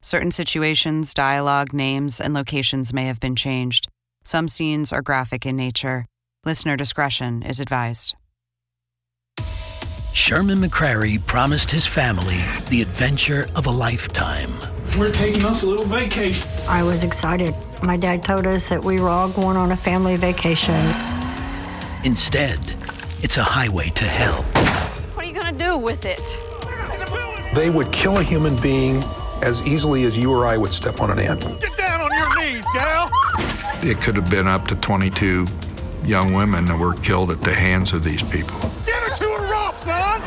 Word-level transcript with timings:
Certain 0.00 0.30
situations, 0.30 1.12
dialogue, 1.12 1.72
names, 1.72 2.20
and 2.20 2.32
locations 2.32 2.92
may 2.92 3.06
have 3.06 3.18
been 3.18 3.34
changed. 3.34 3.88
Some 4.24 4.46
scenes 4.46 4.92
are 4.92 5.02
graphic 5.02 5.44
in 5.44 5.56
nature. 5.56 6.06
Listener 6.44 6.76
discretion 6.76 7.42
is 7.42 7.58
advised. 7.58 8.14
Sherman 10.12 10.60
McCrary 10.60 11.24
promised 11.26 11.70
his 11.70 11.86
family 11.86 12.40
the 12.70 12.80
adventure 12.82 13.48
of 13.54 13.66
a 13.66 13.70
lifetime. 13.70 14.52
We're 14.98 15.12
taking 15.12 15.44
us 15.44 15.62
a 15.62 15.66
little 15.66 15.84
vacation. 15.84 16.48
I 16.66 16.82
was 16.82 17.04
excited. 17.04 17.54
My 17.82 17.96
dad 17.96 18.24
told 18.24 18.46
us 18.46 18.68
that 18.68 18.82
we 18.82 19.00
were 19.00 19.08
all 19.08 19.28
going 19.28 19.56
on 19.56 19.72
a 19.72 19.76
family 19.76 20.16
vacation. 20.16 20.94
Instead, 22.04 22.58
it's 23.22 23.36
a 23.36 23.42
highway 23.42 23.90
to 23.90 24.04
hell. 24.04 24.42
What 25.14 25.24
are 25.24 25.28
you 25.28 25.34
going 25.34 25.56
to 25.56 25.64
do 25.64 25.76
with 25.76 26.04
it? 26.04 26.38
They 27.54 27.70
would 27.70 27.92
kill 27.92 28.18
a 28.18 28.22
human 28.22 28.60
being 28.60 29.02
as 29.42 29.66
easily 29.66 30.04
as 30.04 30.16
you 30.16 30.32
or 30.32 30.46
I 30.46 30.56
would 30.56 30.72
step 30.72 31.00
on 31.00 31.10
an 31.10 31.18
ant. 31.18 31.60
Get 31.60 31.76
down 31.76 32.00
on 32.00 32.10
your 32.12 32.38
knees, 32.38 32.64
gal. 32.74 33.10
It 33.82 34.00
could 34.00 34.16
have 34.16 34.28
been 34.30 34.46
up 34.46 34.66
to 34.68 34.74
22 34.76 35.46
young 36.04 36.34
women 36.34 36.64
that 36.66 36.78
were 36.78 36.94
killed 36.94 37.30
at 37.30 37.42
the 37.42 37.54
hands 37.54 37.92
of 37.92 38.02
these 38.02 38.22
people. 38.22 38.58
Get 38.86 39.02
her 39.02 39.14
to 39.14 39.24
her 39.24 39.54
off, 39.54 39.76
son. 39.76 40.22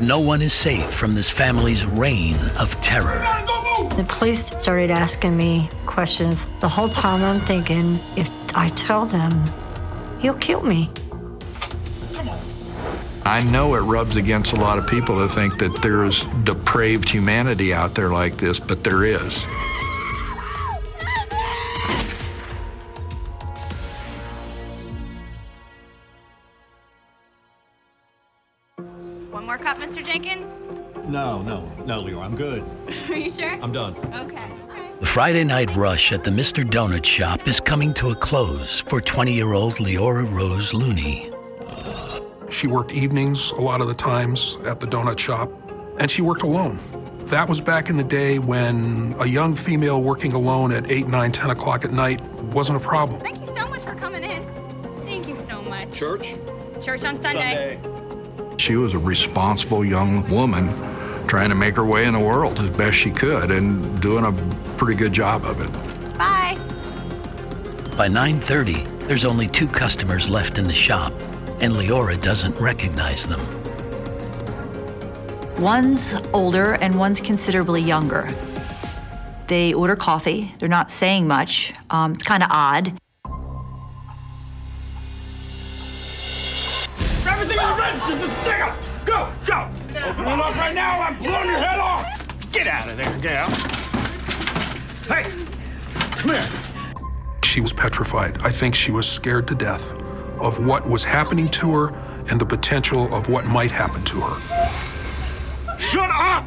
No 0.00 0.18
one 0.18 0.42
is 0.42 0.52
safe 0.52 0.92
from 0.92 1.14
this 1.14 1.30
family's 1.30 1.86
reign 1.86 2.36
of 2.58 2.78
terror. 2.80 3.22
The 3.96 4.04
police 4.08 4.46
started 4.46 4.90
asking 4.90 5.36
me 5.36 5.70
questions. 5.86 6.48
The 6.60 6.68
whole 6.68 6.88
time 6.88 7.22
I'm 7.22 7.40
thinking, 7.40 8.00
if 8.16 8.30
I 8.54 8.68
tell 8.68 9.06
them, 9.06 9.32
he'll 10.18 10.34
kill 10.34 10.62
me. 10.62 10.90
I 13.24 13.42
know 13.44 13.74
it 13.76 13.80
rubs 13.80 14.16
against 14.16 14.52
a 14.52 14.56
lot 14.56 14.78
of 14.78 14.86
people 14.86 15.16
to 15.18 15.28
think 15.32 15.58
that 15.58 15.80
there's 15.80 16.24
depraved 16.44 17.08
humanity 17.08 17.72
out 17.72 17.94
there 17.94 18.10
like 18.10 18.36
this, 18.36 18.58
but 18.58 18.82
there 18.82 19.04
is. 19.04 19.44
One 29.30 29.46
more 29.46 29.58
cup, 29.58 29.78
Mr. 29.78 30.04
Jenkins? 30.04 30.60
No, 31.06 31.42
no, 31.42 31.70
no, 31.86 32.00
Leo, 32.00 32.20
I'm 32.20 32.36
good. 32.36 32.64
Are 33.08 33.16
you 33.16 33.30
sure? 33.30 33.52
I'm 33.62 33.72
done. 33.72 33.96
Okay. 34.14 34.50
The 35.00 35.06
Friday 35.06 35.44
night 35.44 35.74
rush 35.74 36.12
at 36.12 36.22
the 36.22 36.30
Mr. 36.30 36.64
Donut 36.64 37.04
shop 37.04 37.48
is 37.48 37.60
coming 37.60 37.94
to 37.94 38.10
a 38.10 38.14
close 38.14 38.80
for 38.80 39.00
20 39.00 39.32
year 39.32 39.52
old 39.52 39.74
Leora 39.76 40.30
Rose 40.32 40.74
Looney. 40.74 41.31
She 42.52 42.66
worked 42.66 42.92
evenings 42.92 43.50
a 43.52 43.60
lot 43.60 43.80
of 43.80 43.88
the 43.88 43.94
times 43.94 44.58
at 44.66 44.78
the 44.78 44.86
donut 44.86 45.18
shop, 45.18 45.50
and 45.98 46.10
she 46.10 46.22
worked 46.22 46.42
alone. 46.42 46.78
That 47.24 47.48
was 47.48 47.60
back 47.60 47.88
in 47.88 47.96
the 47.96 48.04
day 48.04 48.38
when 48.38 49.14
a 49.18 49.26
young 49.26 49.54
female 49.54 50.02
working 50.02 50.32
alone 50.32 50.70
at 50.70 50.90
8, 50.90 51.08
9, 51.08 51.32
10 51.32 51.50
o'clock 51.50 51.84
at 51.84 51.92
night 51.92 52.20
wasn't 52.52 52.76
a 52.76 52.80
problem. 52.80 53.20
Thank 53.20 53.40
you 53.40 53.46
so 53.54 53.66
much 53.68 53.82
for 53.82 53.94
coming 53.94 54.22
in. 54.22 54.44
Thank 55.06 55.28
you 55.28 55.34
so 55.34 55.62
much. 55.62 55.90
Church? 55.92 56.34
Church 56.80 57.04
on 57.04 57.20
Sunday. 57.22 57.80
She 58.58 58.76
was 58.76 58.92
a 58.92 58.98
responsible 58.98 59.84
young 59.84 60.28
woman 60.28 60.68
trying 61.26 61.48
to 61.48 61.54
make 61.54 61.76
her 61.76 61.86
way 61.86 62.04
in 62.06 62.12
the 62.12 62.20
world 62.20 62.60
as 62.60 62.68
best 62.70 62.96
she 62.98 63.10
could 63.10 63.50
and 63.50 64.00
doing 64.02 64.26
a 64.26 64.32
pretty 64.76 64.94
good 64.94 65.12
job 65.12 65.44
of 65.44 65.60
it. 65.60 65.72
Bye. 66.18 66.58
By 67.96 68.08
9:30, 68.08 69.06
there's 69.06 69.24
only 69.24 69.46
two 69.48 69.66
customers 69.66 70.28
left 70.28 70.58
in 70.58 70.66
the 70.66 70.74
shop, 70.74 71.12
and 71.62 71.74
Leora 71.74 72.20
doesn't 72.20 72.54
recognize 72.56 73.24
them. 73.26 73.40
One's 75.62 76.14
older 76.32 76.72
and 76.74 76.98
one's 76.98 77.20
considerably 77.20 77.80
younger. 77.80 78.28
They 79.46 79.72
order 79.72 79.94
coffee. 79.94 80.52
They're 80.58 80.68
not 80.68 80.90
saying 80.90 81.28
much. 81.28 81.72
Um, 81.88 82.14
it's 82.14 82.24
kind 82.24 82.42
of 82.42 82.48
odd. 82.50 82.98
Everything 87.24 87.58
is 87.58 87.78
registered. 87.78 88.18
Just 88.18 88.42
stick 88.42 88.58
'em. 88.58 88.76
Go, 89.04 89.32
go. 89.46 89.68
Open 90.04 90.26
it 90.26 90.40
up 90.40 90.56
right 90.56 90.74
now. 90.74 91.00
I'm 91.00 91.16
blowing 91.18 91.48
your 91.48 91.58
head 91.58 91.78
off. 91.78 92.04
Get 92.50 92.66
out 92.66 92.88
of 92.88 92.96
there, 92.96 93.18
gal. 93.20 93.48
Hey, 95.06 95.30
come 96.16 96.32
here. 96.32 96.48
She 97.44 97.60
was 97.60 97.72
petrified. 97.72 98.38
I 98.42 98.50
think 98.50 98.74
she 98.74 98.90
was 98.90 99.08
scared 99.08 99.46
to 99.48 99.54
death 99.54 100.01
of 100.42 100.66
what 100.66 100.88
was 100.88 101.04
happening 101.04 101.48
to 101.48 101.72
her 101.72 101.88
and 102.30 102.40
the 102.40 102.46
potential 102.46 103.12
of 103.14 103.28
what 103.28 103.46
might 103.46 103.70
happen 103.70 104.02
to 104.04 104.20
her. 104.20 105.78
Shut 105.78 106.10
up! 106.10 106.44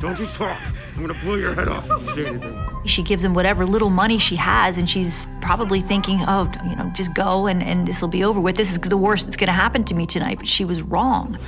Don't 0.00 0.18
you 0.18 0.26
talk. 0.26 0.58
I'm 0.96 1.06
gonna 1.06 1.18
blow 1.20 1.36
your 1.36 1.54
head 1.54 1.68
off 1.68 1.88
if 1.90 2.00
you 2.02 2.10
say 2.10 2.26
anything. 2.26 2.68
She 2.84 3.02
gives 3.02 3.24
him 3.24 3.34
whatever 3.34 3.64
little 3.64 3.88
money 3.88 4.18
she 4.18 4.36
has, 4.36 4.76
and 4.76 4.90
she's 4.90 5.26
probably 5.40 5.80
thinking, 5.80 6.20
oh, 6.26 6.50
you 6.68 6.76
know, 6.76 6.90
just 6.94 7.14
go 7.14 7.46
and, 7.46 7.62
and 7.62 7.86
this 7.86 8.02
will 8.02 8.08
be 8.08 8.24
over 8.24 8.40
with. 8.40 8.56
This 8.56 8.72
is 8.72 8.80
the 8.80 8.96
worst 8.96 9.26
that's 9.26 9.36
going 9.36 9.46
to 9.46 9.52
happen 9.52 9.84
to 9.84 9.94
me 9.94 10.04
tonight. 10.06 10.38
But 10.38 10.48
she 10.48 10.64
was 10.64 10.82
wrong. 10.82 11.38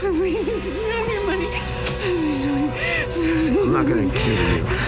Please, 0.00 0.44
give 0.46 0.74
me 0.74 1.12
your 1.12 1.26
money. 1.26 1.48
I'm 3.60 3.72
not 3.72 3.86
gonna 3.86 4.10
kill 4.10 4.56
you. 4.56 4.87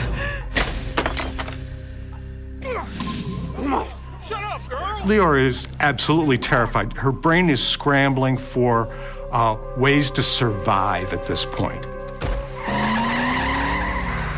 Leora 5.02 5.40
is 5.40 5.66
absolutely 5.80 6.36
terrified. 6.36 6.92
Her 6.92 7.12
brain 7.12 7.48
is 7.48 7.66
scrambling 7.66 8.36
for 8.36 8.92
uh, 9.32 9.56
ways 9.76 10.10
to 10.12 10.22
survive 10.22 11.12
at 11.12 11.22
this 11.24 11.44
point. 11.46 11.82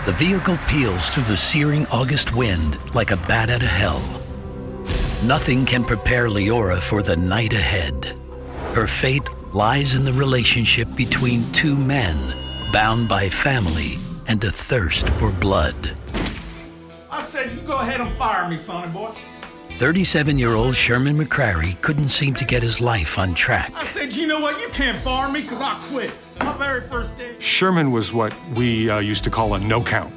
The 0.04 0.12
vehicle 0.12 0.58
peels 0.68 1.10
through 1.10 1.24
the 1.24 1.36
searing 1.36 1.86
August 1.86 2.34
wind 2.34 2.78
like 2.94 3.10
a 3.10 3.16
bat 3.16 3.50
out 3.50 3.62
of 3.62 3.68
hell. 3.68 4.02
Nothing 5.24 5.64
can 5.64 5.84
prepare 5.84 6.28
Leora 6.28 6.80
for 6.80 7.02
the 7.02 7.16
night 7.16 7.52
ahead. 7.52 8.16
Her 8.72 8.86
fate 8.86 9.28
lies 9.52 9.94
in 9.94 10.04
the 10.04 10.12
relationship 10.12 10.88
between 10.96 11.50
two 11.52 11.76
men 11.76 12.34
bound 12.72 13.08
by 13.08 13.28
family 13.28 13.98
and 14.26 14.42
a 14.44 14.50
thirst 14.50 15.08
for 15.10 15.30
blood. 15.30 15.96
I 17.10 17.22
said, 17.22 17.52
you 17.52 17.60
go 17.60 17.78
ahead 17.78 18.00
and 18.00 18.12
fire 18.14 18.48
me, 18.48 18.58
sonny 18.58 18.90
boy. 18.90 19.12
37 19.78 20.38
year 20.38 20.54
old 20.54 20.76
Sherman 20.76 21.16
McCrary 21.18 21.80
couldn't 21.80 22.10
seem 22.10 22.34
to 22.34 22.44
get 22.44 22.62
his 22.62 22.80
life 22.80 23.18
on 23.18 23.34
track. 23.34 23.72
I 23.74 23.84
said, 23.84 24.14
you 24.14 24.26
know 24.26 24.38
what? 24.38 24.60
You 24.60 24.68
can't 24.68 24.98
fire 24.98 25.30
me 25.30 25.42
because 25.42 25.60
I 25.60 25.82
quit. 25.88 26.12
My 26.40 26.56
very 26.56 26.80
first 26.82 27.16
day. 27.16 27.34
Sherman 27.38 27.90
was 27.90 28.12
what 28.12 28.32
we 28.54 28.90
uh, 28.90 28.98
used 29.00 29.24
to 29.24 29.30
call 29.30 29.54
a 29.54 29.58
no 29.58 29.82
count. 29.82 30.14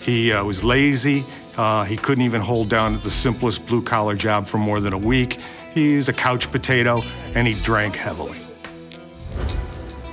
He 0.00 0.32
uh, 0.32 0.44
was 0.44 0.64
lazy. 0.64 1.24
Uh, 1.56 1.84
he 1.84 1.96
couldn't 1.96 2.24
even 2.24 2.40
hold 2.40 2.68
down 2.68 3.00
the 3.00 3.10
simplest 3.10 3.66
blue 3.66 3.82
collar 3.82 4.14
job 4.14 4.46
for 4.46 4.58
more 4.58 4.80
than 4.80 4.92
a 4.92 4.98
week. 4.98 5.38
He 5.72 5.96
was 5.96 6.08
a 6.08 6.12
couch 6.12 6.50
potato 6.50 7.02
and 7.34 7.46
he 7.46 7.54
drank 7.62 7.96
heavily. 7.96 8.40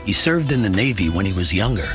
He 0.05 0.13
served 0.13 0.51
in 0.51 0.61
the 0.61 0.69
Navy 0.69 1.09
when 1.09 1.25
he 1.25 1.33
was 1.33 1.53
younger, 1.53 1.87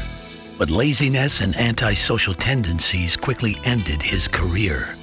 but 0.57 0.71
laziness 0.71 1.41
and 1.41 1.57
antisocial 1.57 2.35
tendencies 2.35 3.17
quickly 3.17 3.59
ended 3.65 4.01
his 4.01 4.29
career. 4.29 4.95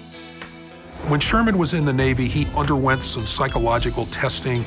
When 1.08 1.20
Sherman 1.20 1.58
was 1.58 1.74
in 1.74 1.84
the 1.84 1.92
Navy, 1.92 2.30
he 2.30 2.48
underwent 2.56 3.04
some 3.04 3.26
psychological 3.26 4.06
testing 4.06 4.64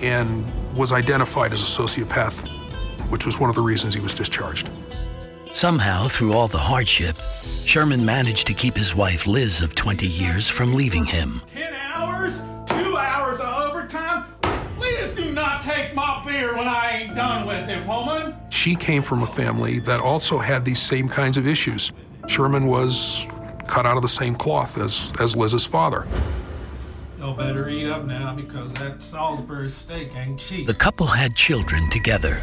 and 0.00 0.44
was 0.76 0.92
identified 0.92 1.52
as 1.52 1.60
a 1.60 1.82
sociopath, 1.82 2.48
which 3.10 3.26
was 3.26 3.40
one 3.40 3.50
of 3.50 3.56
the 3.56 3.62
reasons 3.62 3.92
he 3.92 4.00
was 4.00 4.14
discharged. 4.14 4.70
Somehow, 5.50 6.06
through 6.06 6.34
all 6.34 6.46
the 6.46 6.56
hardship, 6.56 7.16
Sherman 7.64 8.06
managed 8.06 8.46
to 8.46 8.54
keep 8.54 8.76
his 8.76 8.94
wife 8.94 9.26
Liz 9.26 9.60
of 9.60 9.74
20 9.74 10.06
years 10.06 10.48
from 10.48 10.72
leaving 10.72 11.04
him. 11.04 11.42
10 11.48 11.74
hours? 11.74 12.40
Two 12.66 12.96
hours 12.96 13.40
of 13.40 13.68
overtime? 13.68 14.24
Please 14.78 15.10
do 15.10 15.32
not 15.32 15.62
take 15.62 15.96
my 15.96 16.22
beer 16.24 16.56
when 16.56 16.68
I 16.68 16.90
ain't 17.02 17.16
done 17.16 17.44
with 17.44 17.68
it, 17.68 17.84
woman. 17.88 18.36
She 18.50 18.76
came 18.76 19.02
from 19.02 19.24
a 19.24 19.26
family 19.26 19.80
that 19.80 19.98
also 19.98 20.38
had 20.38 20.64
these 20.64 20.80
same 20.80 21.08
kinds 21.08 21.36
of 21.36 21.48
issues. 21.48 21.92
Sherman 22.28 22.66
was 22.66 23.26
cut 23.66 23.86
out 23.86 23.96
of 23.96 24.02
the 24.02 24.08
same 24.08 24.34
cloth 24.34 24.78
as, 24.78 25.12
as 25.20 25.36
Liz's 25.36 25.66
father. 25.66 26.06
Y'all 27.18 27.34
better 27.34 27.68
eat 27.68 27.88
up 27.88 28.04
now 28.04 28.34
because 28.34 28.72
that 28.74 29.00
Salisbury 29.00 29.68
steak 29.68 30.16
ain't 30.16 30.40
cheap. 30.40 30.66
The 30.66 30.74
couple 30.74 31.06
had 31.06 31.36
children 31.36 31.88
together. 31.88 32.40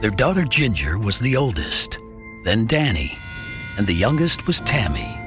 Their 0.00 0.10
daughter 0.12 0.44
Ginger 0.44 0.98
was 0.98 1.18
the 1.18 1.36
oldest, 1.36 1.98
then 2.44 2.66
Danny, 2.66 3.12
and 3.76 3.86
the 3.86 3.92
youngest 3.94 4.46
was 4.46 4.60
Tammy. 4.60 5.18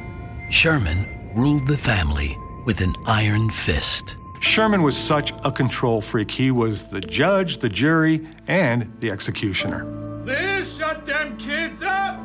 Sherman 0.49 1.05
ruled 1.35 1.67
the 1.67 1.77
family 1.77 2.37
with 2.65 2.79
an 2.81 2.95
iron 3.05 3.49
fist. 3.49 4.15
Sherman 4.39 4.83
was 4.83 4.95
such 4.95 5.33
a 5.43 5.51
control 5.51 5.99
freak. 5.99 6.31
He 6.31 6.51
was 6.51 6.87
the 6.87 7.01
judge, 7.01 7.57
the 7.57 7.69
jury, 7.69 8.27
and 8.47 8.93
the 8.99 9.11
executioner. 9.11 9.83
Liz, 10.25 10.77
shut 10.77 11.05
them 11.05 11.37
kids 11.37 11.81
up! 11.81 12.19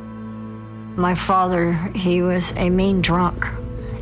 My 0.96 1.14
father, 1.14 1.72
he 1.94 2.20
was 2.20 2.52
a 2.56 2.68
mean 2.68 3.00
drunk, 3.00 3.46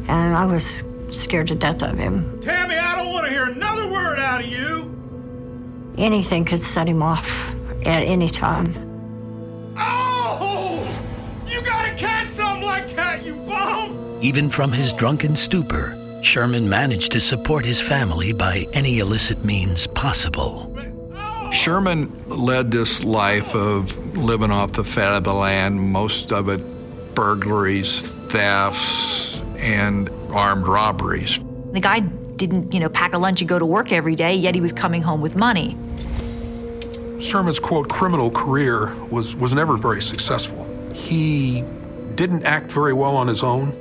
and 0.08 0.36
I 0.36 0.44
was 0.44 0.88
scared 1.10 1.46
to 1.48 1.54
death 1.54 1.82
of 1.84 1.96
him. 1.96 2.40
Tammy, 2.40 2.76
I 2.76 2.96
don't 2.96 3.12
want 3.12 3.26
to 3.26 3.30
hear 3.30 3.44
another 3.44 3.88
word 3.88 4.18
out 4.18 4.40
of 4.40 4.46
you. 4.46 4.92
Anything 5.96 6.44
could 6.44 6.58
set 6.58 6.88
him 6.88 7.00
off 7.00 7.54
at 7.86 8.02
any 8.02 8.28
time. 8.28 8.74
Oh! 9.78 10.84
You 11.46 11.62
gotta 11.62 11.94
catch 11.94 12.26
something 12.26 12.64
like 12.64 12.90
that, 12.90 13.24
you 13.24 13.34
bum! 13.34 14.18
Even 14.20 14.50
from 14.50 14.72
his 14.72 14.92
drunken 14.92 15.36
stupor, 15.36 15.96
Sherman 16.22 16.68
managed 16.68 17.12
to 17.12 17.20
support 17.20 17.64
his 17.64 17.80
family 17.80 18.32
by 18.32 18.66
any 18.72 18.98
illicit 18.98 19.44
means 19.44 19.86
possible. 19.86 20.76
Sherman 21.52 22.12
led 22.26 22.70
this 22.72 23.04
life 23.04 23.54
of 23.54 24.16
living 24.16 24.50
off 24.50 24.72
the 24.72 24.84
fat 24.84 25.12
of 25.12 25.24
the 25.24 25.34
land, 25.34 25.80
most 25.80 26.32
of 26.32 26.48
it 26.48 26.60
burglaries, 27.20 28.06
thefts, 28.28 29.42
and 29.58 30.08
armed 30.30 30.66
robberies. 30.66 31.38
The 31.72 31.80
guy 31.80 32.00
didn't, 32.00 32.72
you 32.72 32.80
know, 32.80 32.88
pack 32.88 33.12
a 33.12 33.18
lunch 33.18 33.42
and 33.42 33.48
go 33.48 33.58
to 33.58 33.66
work 33.66 33.92
every 33.92 34.14
day, 34.14 34.34
yet 34.34 34.54
he 34.54 34.62
was 34.62 34.72
coming 34.72 35.02
home 35.02 35.20
with 35.20 35.36
money. 35.36 35.76
Sherman's 37.20 37.58
quote 37.58 37.90
criminal 37.90 38.30
career 38.30 38.94
was, 39.10 39.36
was 39.36 39.52
never 39.52 39.76
very 39.76 40.00
successful. 40.00 40.66
He 40.94 41.62
didn't 42.14 42.46
act 42.46 42.72
very 42.72 42.94
well 42.94 43.18
on 43.18 43.26
his 43.28 43.42
own 43.42 43.72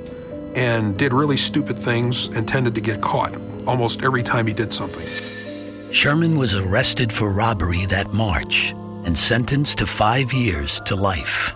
and 0.54 0.98
did 0.98 1.14
really 1.14 1.38
stupid 1.38 1.78
things 1.78 2.26
and 2.36 2.46
tended 2.46 2.74
to 2.74 2.82
get 2.82 3.00
caught 3.00 3.34
almost 3.66 4.02
every 4.02 4.22
time 4.22 4.46
he 4.46 4.52
did 4.52 4.70
something. 4.70 5.08
Sherman 5.90 6.36
was 6.36 6.52
arrested 6.54 7.10
for 7.10 7.32
robbery 7.32 7.86
that 7.86 8.12
March 8.12 8.72
and 9.06 9.16
sentenced 9.16 9.78
to 9.78 9.86
five 9.86 10.30
years 10.34 10.78
to 10.84 10.94
life. 10.94 11.54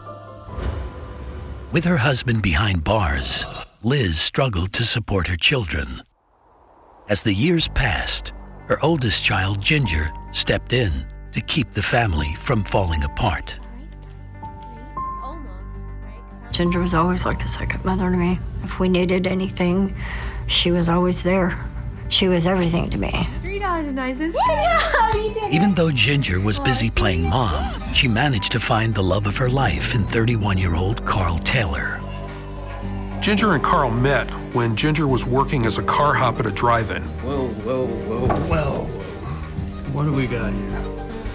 With 1.75 1.87
her 1.87 1.97
husband 1.97 2.41
behind 2.41 2.85
bars, 2.85 3.45
Liz 3.83 4.21
struggled 4.21 4.73
to 4.75 4.85
support 4.85 5.27
her 5.27 5.37
children. 5.37 6.05
As 7.09 7.21
the 7.21 7.35
years 7.35 7.67
passed, 7.67 8.33
her 8.69 8.79
oldest 8.81 9.25
child, 9.25 9.61
Ginger, 9.61 10.13
stepped 10.31 10.73
in 10.73 11.05
to 11.33 11.41
keep 11.41 11.73
the 11.73 11.83
family 11.83 12.33
from 12.37 12.63
falling 12.63 13.03
apart. 13.03 13.59
Ginger 16.53 16.79
was 16.79 16.95
always 16.95 17.27
like 17.27 17.43
a 17.43 17.49
second 17.49 17.85
mother 17.85 18.09
to 18.09 18.17
me. 18.17 18.39
If 18.63 18.79
we 18.79 18.89
needed 18.89 19.27
anything, 19.27 19.97
she 20.47 20.71
was 20.71 20.89
always 20.89 21.25
there. 21.25 21.59
She 22.15 22.29
was 22.29 22.47
everything 22.47 22.89
to 22.91 22.97
me. 22.97 23.11
Three 23.43 23.59
dollars 23.59 23.89
and 23.89 23.97
nine 23.97 24.15
cents. 24.15 24.37
Even 25.51 25.75
though 25.75 25.91
Ginger 25.91 26.39
was 26.39 26.61
busy 26.61 26.89
playing 26.89 27.29
mom, 27.29 27.83
she 27.93 28.07
managed 28.07 28.53
to 28.53 28.61
find 28.61 28.95
the 28.95 29.03
love 29.03 29.27
of 29.27 29.37
her 29.37 29.51
life 29.51 29.97
in 29.97 30.05
31 30.05 30.57
year 30.57 30.77
old 30.77 31.05
Carl 31.05 31.41
Taylor. 31.41 32.01
Ginger 33.21 33.55
and 33.55 33.65
Carl 33.65 33.91
met 33.91 34.31
when 34.55 34.77
Ginger 34.77 35.09
was 35.09 35.27
working 35.27 35.67
as 35.67 35.79
a 35.79 35.83
car 35.83 36.15
hop 36.15 36.39
at 36.39 36.47
a 36.47 36.53
drive 36.53 36.93
in. 36.93 37.03
Whoa, 37.03 37.49
whoa, 37.49 37.87
whoa, 37.89 38.29
whoa. 38.47 38.85
What 39.93 40.05
do 40.05 40.13
we 40.13 40.29
got 40.29 40.53
here? 40.53 40.79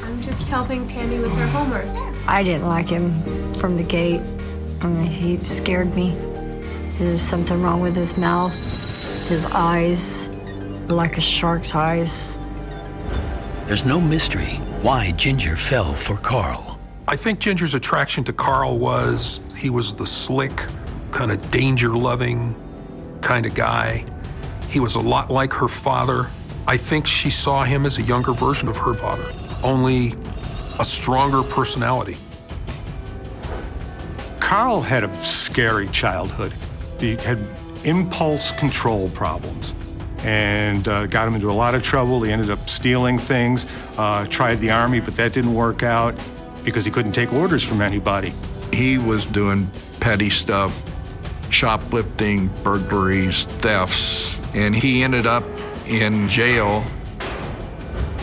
I'm 0.03 0.21
just 0.21 0.47
helping 0.47 0.87
Tammy 0.87 1.19
with 1.19 1.33
her 1.33 1.47
homework. 1.47 1.87
I 2.25 2.41
didn't 2.41 2.69
like 2.69 2.87
him 2.87 3.53
from 3.53 3.75
the 3.75 3.83
gate. 3.83 4.21
I 4.79 4.87
mean, 4.87 5.07
he 5.07 5.41
scared 5.41 5.93
me. 5.93 6.11
There's 6.97 7.21
something 7.21 7.61
wrong 7.61 7.81
with 7.81 7.97
his 7.97 8.17
mouth, 8.17 8.55
his 9.27 9.45
eyes, 9.47 10.31
like 10.91 11.17
a 11.17 11.21
shark's 11.21 11.75
eyes. 11.75 12.39
There's 13.67 13.85
no 13.85 14.01
mystery 14.01 14.55
why 14.81 15.11
Ginger 15.11 15.55
fell 15.55 15.93
for 15.93 16.17
Carl. 16.17 16.79
I 17.07 17.15
think 17.15 17.39
Ginger's 17.39 17.75
attraction 17.75 18.23
to 18.25 18.33
Carl 18.33 18.79
was 18.79 19.41
he 19.57 19.69
was 19.69 19.93
the 19.93 20.05
slick, 20.05 20.65
kind 21.11 21.31
of 21.31 21.51
danger 21.51 21.95
loving 21.95 22.55
kind 23.21 23.45
of 23.45 23.53
guy. 23.53 24.05
He 24.67 24.79
was 24.79 24.95
a 24.95 24.99
lot 24.99 25.29
like 25.29 25.53
her 25.53 25.67
father. 25.67 26.29
I 26.67 26.77
think 26.77 27.05
she 27.05 27.29
saw 27.29 27.63
him 27.63 27.85
as 27.85 27.97
a 27.97 28.03
younger 28.03 28.33
version 28.33 28.67
of 28.67 28.77
her 28.77 28.93
father, 28.93 29.31
only 29.63 30.13
a 30.79 30.85
stronger 30.85 31.43
personality. 31.43 32.17
Carl 34.39 34.81
had 34.81 35.03
a 35.03 35.15
scary 35.23 35.87
childhood. 35.89 36.53
He 36.99 37.15
had 37.17 37.39
impulse 37.83 38.51
control 38.53 39.09
problems 39.09 39.73
and 40.23 40.87
uh, 40.87 41.07
got 41.07 41.27
him 41.27 41.35
into 41.35 41.49
a 41.49 41.53
lot 41.53 41.75
of 41.75 41.83
trouble. 41.83 42.21
He 42.21 42.31
ended 42.31 42.49
up 42.49 42.69
stealing 42.69 43.17
things, 43.17 43.65
uh, 43.97 44.25
tried 44.27 44.55
the 44.55 44.71
army, 44.71 44.99
but 44.99 45.15
that 45.15 45.33
didn't 45.33 45.53
work 45.53 45.83
out 45.83 46.15
because 46.63 46.85
he 46.85 46.91
couldn't 46.91 47.13
take 47.13 47.33
orders 47.33 47.63
from 47.63 47.81
anybody. 47.81 48.33
He 48.73 48.97
was 48.97 49.25
doing 49.25 49.69
petty 49.99 50.29
stuff, 50.29 50.75
shoplifting, 51.49 52.47
burglaries, 52.63 53.45
thefts, 53.45 54.39
and 54.53 54.75
he 54.75 55.03
ended 55.03 55.25
up 55.25 55.43
in 55.87 56.27
jail. 56.27 56.83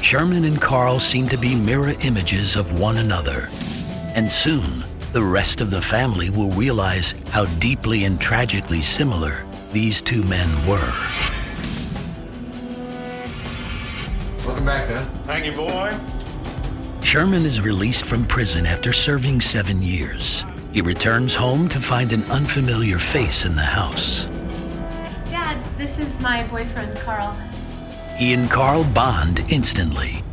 Sherman 0.01 0.45
and 0.45 0.61
Carl 0.61 1.01
seemed 1.01 1.31
to 1.31 1.37
be 1.37 1.55
mirror 1.55 1.95
images 2.01 2.57
of 2.57 2.79
one 2.79 2.99
another. 2.99 3.49
And 4.15 4.31
soon, 4.31 4.85
the 5.13 5.23
rest 5.23 5.61
of 5.61 5.71
the 5.71 5.83
family 5.83 6.31
will 6.31 6.51
realize 6.51 7.15
how 7.31 7.47
deeply 7.59 8.05
and 8.05 8.21
tragically 8.21 8.83
similar 8.83 9.45
these 9.73 10.01
two 10.01 10.23
men 10.23 10.49
were. 10.67 11.36
Back, 14.67 14.89
huh? 14.89 15.05
Thank 15.27 15.47
you, 15.47 15.53
boy. 15.53 15.97
Sherman 17.01 17.47
is 17.47 17.61
released 17.61 18.05
from 18.05 18.27
prison 18.27 18.67
after 18.67 18.93
serving 18.93 19.41
seven 19.41 19.81
years. 19.81 20.45
He 20.73 20.81
returns 20.81 21.37
home 21.37 21.69
to 21.69 21.81
find 21.81 22.13
an 22.13 22.25
unfamiliar 22.25 22.99
face 22.99 23.45
in 23.45 23.55
the 23.55 23.63
house. 23.63 24.25
Dad, 25.31 25.57
this 25.79 26.01
is 26.01 26.19
my 26.21 26.45
boyfriend, 26.49 26.99
Carl. 26.99 27.33
He 28.19 28.35
and 28.35 28.51
Carl 28.51 28.83
bond 28.85 29.45
instantly. 29.49 30.25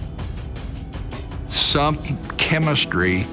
Some 1.48 1.98
chemistry 2.38 3.28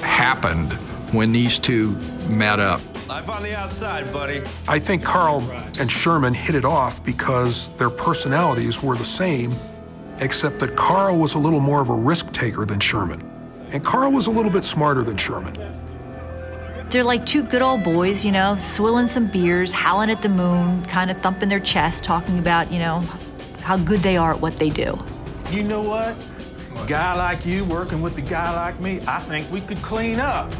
happened 0.00 0.72
when 1.12 1.30
these 1.30 1.58
two 1.58 1.90
met 2.30 2.58
up. 2.58 2.80
Life 3.06 3.28
on 3.28 3.42
the 3.42 3.54
outside, 3.54 4.10
buddy. 4.12 4.42
I 4.66 4.78
think 4.78 5.04
Carl 5.04 5.42
and 5.78 5.92
Sherman 5.92 6.32
hit 6.32 6.54
it 6.54 6.64
off 6.64 7.04
because 7.04 7.68
their 7.74 7.90
personalities 7.90 8.82
were 8.82 8.96
the 8.96 9.04
same, 9.04 9.54
except 10.20 10.58
that 10.60 10.76
Carl 10.76 11.16
was 11.18 11.34
a 11.34 11.38
little 11.38 11.60
more 11.60 11.80
of 11.80 11.88
a 11.88 11.94
risk 11.94 12.32
taker 12.32 12.64
than 12.64 12.80
Sherman. 12.80 13.22
And 13.72 13.84
Carl 13.84 14.12
was 14.12 14.26
a 14.26 14.30
little 14.30 14.50
bit 14.50 14.64
smarter 14.64 15.02
than 15.02 15.16
Sherman. 15.16 15.54
They're 16.90 17.04
like 17.04 17.26
two 17.26 17.42
good 17.42 17.62
old 17.62 17.82
boys, 17.82 18.24
you 18.24 18.30
know, 18.30 18.56
swilling 18.56 19.08
some 19.08 19.26
beers, 19.26 19.72
howling 19.72 20.10
at 20.10 20.22
the 20.22 20.28
moon, 20.28 20.84
kind 20.86 21.10
of 21.10 21.20
thumping 21.20 21.48
their 21.48 21.58
chest, 21.58 22.04
talking 22.04 22.38
about, 22.38 22.70
you 22.70 22.78
know, 22.78 23.00
how 23.60 23.76
good 23.76 24.00
they 24.00 24.16
are 24.16 24.32
at 24.32 24.40
what 24.40 24.56
they 24.56 24.68
do. 24.68 24.96
You 25.50 25.64
know 25.64 25.82
what? 25.82 26.16
A 26.76 26.86
guy 26.86 27.14
like 27.14 27.44
you 27.44 27.64
working 27.64 28.02
with 28.02 28.18
a 28.18 28.22
guy 28.22 28.54
like 28.54 28.80
me, 28.80 29.00
I 29.08 29.18
think 29.18 29.50
we 29.50 29.60
could 29.60 29.82
clean 29.82 30.20
up. 30.20 30.52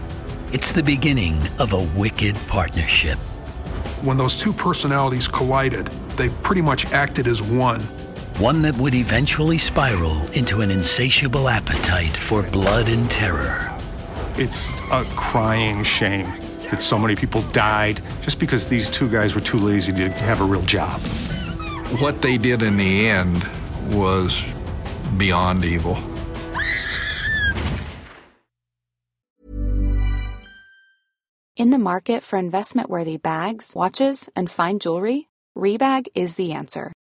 It's 0.53 0.73
the 0.73 0.83
beginning 0.83 1.41
of 1.59 1.73
a 1.73 1.83
wicked 1.97 2.37
partnership. 2.49 3.19
When 4.03 4.17
those 4.17 4.37
two 4.37 4.53
personalities 4.53 5.29
collided, 5.29 5.87
they 6.17 6.31
pretty 6.43 6.63
much 6.63 6.87
acted 6.93 7.27
as 7.27 7.41
one. 7.41 7.87
One 8.39 8.61
that 8.63 8.77
would 8.77 8.93
eventually 8.93 9.57
spiral 9.57 10.21
into 10.33 10.61
an 10.61 10.71
insatiable 10.71 11.49
appetite 11.49 12.15
for 12.15 12.43
blood 12.43 12.87
and 12.87 13.11
terror. 13.11 13.75
It's 14.37 14.71
a 14.93 15.07
crying 15.17 15.83
shame 15.83 16.27
that 16.71 16.83
so 16.83 16.99
many 16.99 17.17
people 17.17 17.41
died 17.53 18.03
just 18.21 18.39
because 18.39 18.69
these 18.69 18.91
two 18.91 19.09
guys 19.09 19.35
were 19.35 19.41
too 19.41 19.57
lazy 19.57 19.91
to 19.95 20.11
have 20.11 20.43
a 20.43 20.45
real 20.45 20.61
job. 20.61 21.01
What 21.99 22.21
they 22.21 22.37
did 22.37 22.61
in 22.61 22.77
the 22.77 23.09
end 23.09 23.43
was 23.89 24.43
beyond 25.17 25.65
evil. 25.65 25.97
In 31.57 31.71
the 31.71 31.79
market 31.79 32.23
for 32.23 32.39
investment 32.39 32.91
worthy 32.91 33.17
bags, 33.17 33.73
watches, 33.75 34.29
and 34.37 34.51
fine 34.51 34.79
jewelry, 34.79 35.31
Rebag 35.57 36.09
is 36.15 36.35
the 36.35 36.53
answer. 36.53 36.93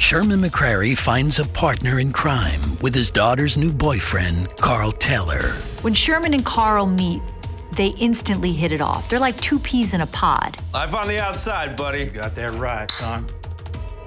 Sherman 0.00 0.40
McCrary 0.40 0.96
finds 0.96 1.38
a 1.38 1.44
partner 1.44 2.00
in 2.00 2.10
crime 2.10 2.78
with 2.78 2.94
his 2.94 3.10
daughter's 3.10 3.58
new 3.58 3.70
boyfriend, 3.70 4.48
Carl 4.56 4.92
Taylor. 4.92 5.52
When 5.82 5.92
Sherman 5.92 6.32
and 6.32 6.44
Carl 6.44 6.86
meet, 6.86 7.20
they 7.72 7.88
instantly 7.88 8.50
hit 8.50 8.72
it 8.72 8.80
off. 8.80 9.10
They're 9.10 9.20
like 9.20 9.38
two 9.42 9.58
peas 9.58 9.92
in 9.92 10.00
a 10.00 10.06
pod. 10.06 10.56
Life 10.72 10.94
on 10.94 11.06
the 11.06 11.20
outside, 11.20 11.76
buddy. 11.76 12.04
You 12.04 12.10
got 12.10 12.34
that 12.34 12.50
right, 12.54 12.90
son. 12.90 13.26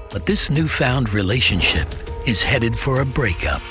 But 0.10 0.26
this 0.26 0.50
newfound 0.50 1.14
relationship 1.14 1.88
is 2.26 2.42
headed 2.42 2.78
for 2.78 3.02
a 3.02 3.06
breakup. 3.06 3.62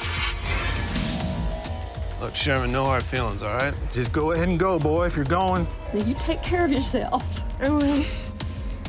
Look, 2.21 2.37
Sherman, 2.37 2.71
no 2.71 2.85
hard 2.85 3.03
feelings, 3.03 3.43
all 3.43 3.53
right? 3.53 3.75
Just 3.93 4.13
go 4.13 4.31
ahead 4.31 4.49
and 4.49 4.61
go, 4.61 4.79
boy, 4.79 5.07
if 5.07 5.17
you're 5.17 5.25
going. 5.25 5.67
You 5.93 6.15
take 6.15 6.41
care 6.41 6.65
of 6.65 6.71
yourself. 6.71 7.43
I 7.61 7.69
will. 7.69 8.03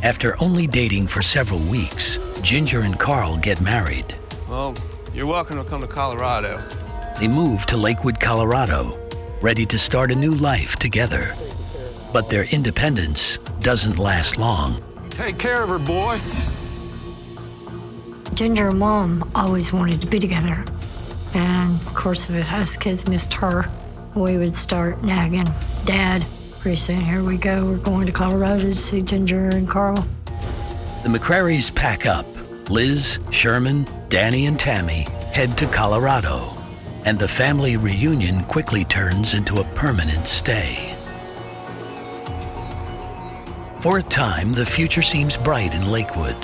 After 0.03 0.41
only 0.41 0.67
dating 0.67 1.07
for 1.07 1.23
several 1.23 1.59
weeks, 1.61 2.19
Ginger 2.43 2.81
and 2.81 2.99
Carl 2.99 3.37
get 3.37 3.61
married. 3.61 4.13
Well, 4.49 4.75
you're 5.13 5.25
welcome 5.25 5.63
to 5.63 5.63
come 5.63 5.79
to 5.79 5.87
Colorado. 5.87 6.61
They 7.17 7.29
move 7.29 7.65
to 7.67 7.77
Lakewood, 7.77 8.19
Colorado, 8.19 8.99
ready 9.41 9.65
to 9.67 9.79
start 9.79 10.11
a 10.11 10.15
new 10.15 10.33
life 10.33 10.75
together. 10.75 11.35
But 12.11 12.27
their 12.27 12.43
independence 12.43 13.37
doesn't 13.61 13.97
last 13.97 14.37
long. 14.37 14.83
Take 15.09 15.39
care 15.39 15.63
of 15.63 15.69
her, 15.69 15.79
boy. 15.79 16.19
Ginger 18.33 18.67
and 18.67 18.79
Mom 18.79 19.31
always 19.33 19.71
wanted 19.71 20.01
to 20.01 20.07
be 20.07 20.19
together. 20.19 20.65
And 21.33 21.79
of 21.87 21.93
course, 21.93 22.29
if 22.29 22.51
us 22.51 22.75
kids 22.75 23.07
missed 23.07 23.33
her, 23.35 23.71
we 24.15 24.37
would 24.37 24.53
start 24.53 25.01
nagging. 25.01 25.47
Dad, 25.85 26.25
pretty 26.59 26.75
soon 26.75 26.99
here 26.99 27.23
we 27.23 27.37
go. 27.37 27.65
We're 27.65 27.77
going 27.77 28.05
to 28.05 28.11
Colorado 28.11 28.63
to 28.63 28.75
see 28.75 29.01
Ginger 29.01 29.47
and 29.47 29.69
Carl. 29.69 30.05
The 31.03 31.09
McCrarys 31.09 31.73
pack 31.73 32.05
up. 32.05 32.25
Liz, 32.69 33.19
Sherman, 33.29 33.87
Danny, 34.09 34.45
and 34.45 34.59
Tammy 34.59 35.07
head 35.31 35.57
to 35.57 35.67
Colorado. 35.67 36.53
And 37.05 37.19
the 37.19 37.27
family 37.27 37.75
reunion 37.75 38.43
quickly 38.45 38.85
turns 38.85 39.33
into 39.33 39.59
a 39.59 39.65
permanent 39.75 40.27
stay. 40.27 40.95
For 43.79 43.97
a 43.97 44.03
time, 44.03 44.53
the 44.53 44.65
future 44.65 45.01
seems 45.01 45.35
bright 45.35 45.73
in 45.73 45.91
Lakewood. 45.91 46.37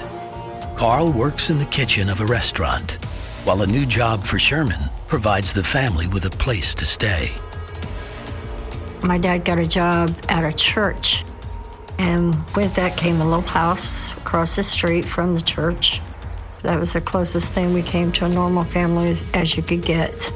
Carl 0.76 1.12
works 1.12 1.50
in 1.50 1.58
the 1.58 1.66
kitchen 1.66 2.10
of 2.10 2.20
a 2.20 2.26
restaurant, 2.26 2.94
while 3.46 3.62
a 3.62 3.68
new 3.68 3.86
job 3.86 4.26
for 4.26 4.38
Sherman 4.38 4.90
provides 5.08 5.54
the 5.54 5.64
family 5.64 6.08
with 6.08 6.26
a 6.26 6.30
place 6.30 6.76
to 6.76 6.86
stay. 6.86 7.32
My 9.02 9.18
dad 9.18 9.46
got 9.46 9.60
a 9.60 9.66
job 9.66 10.14
at 10.28 10.44
a 10.44 10.52
church, 10.52 11.24
and 11.98 12.36
with 12.56 12.76
that 12.76 12.98
came 12.98 13.22
a 13.22 13.26
little 13.26 13.42
house 13.42 14.12
across 14.18 14.58
the 14.58 14.64
street 14.64 15.06
from 15.06 15.34
the 15.34 15.42
church. 15.42 16.02
That 16.64 16.80
was 16.80 16.94
the 16.94 17.02
closest 17.02 17.52
thing 17.52 17.74
we 17.74 17.82
came 17.82 18.12
to 18.14 18.26
a 18.26 18.30
normal 18.30 18.64
family 18.64 19.10
as, 19.10 19.24
as 19.34 19.56
you 19.56 19.64
could 19.64 19.82
get. 19.82 20.32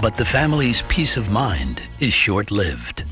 But 0.00 0.14
the 0.16 0.24
family's 0.24 0.82
peace 0.82 1.16
of 1.16 1.30
mind 1.30 1.82
is 2.00 2.12
short 2.12 2.50
lived. 2.50 3.04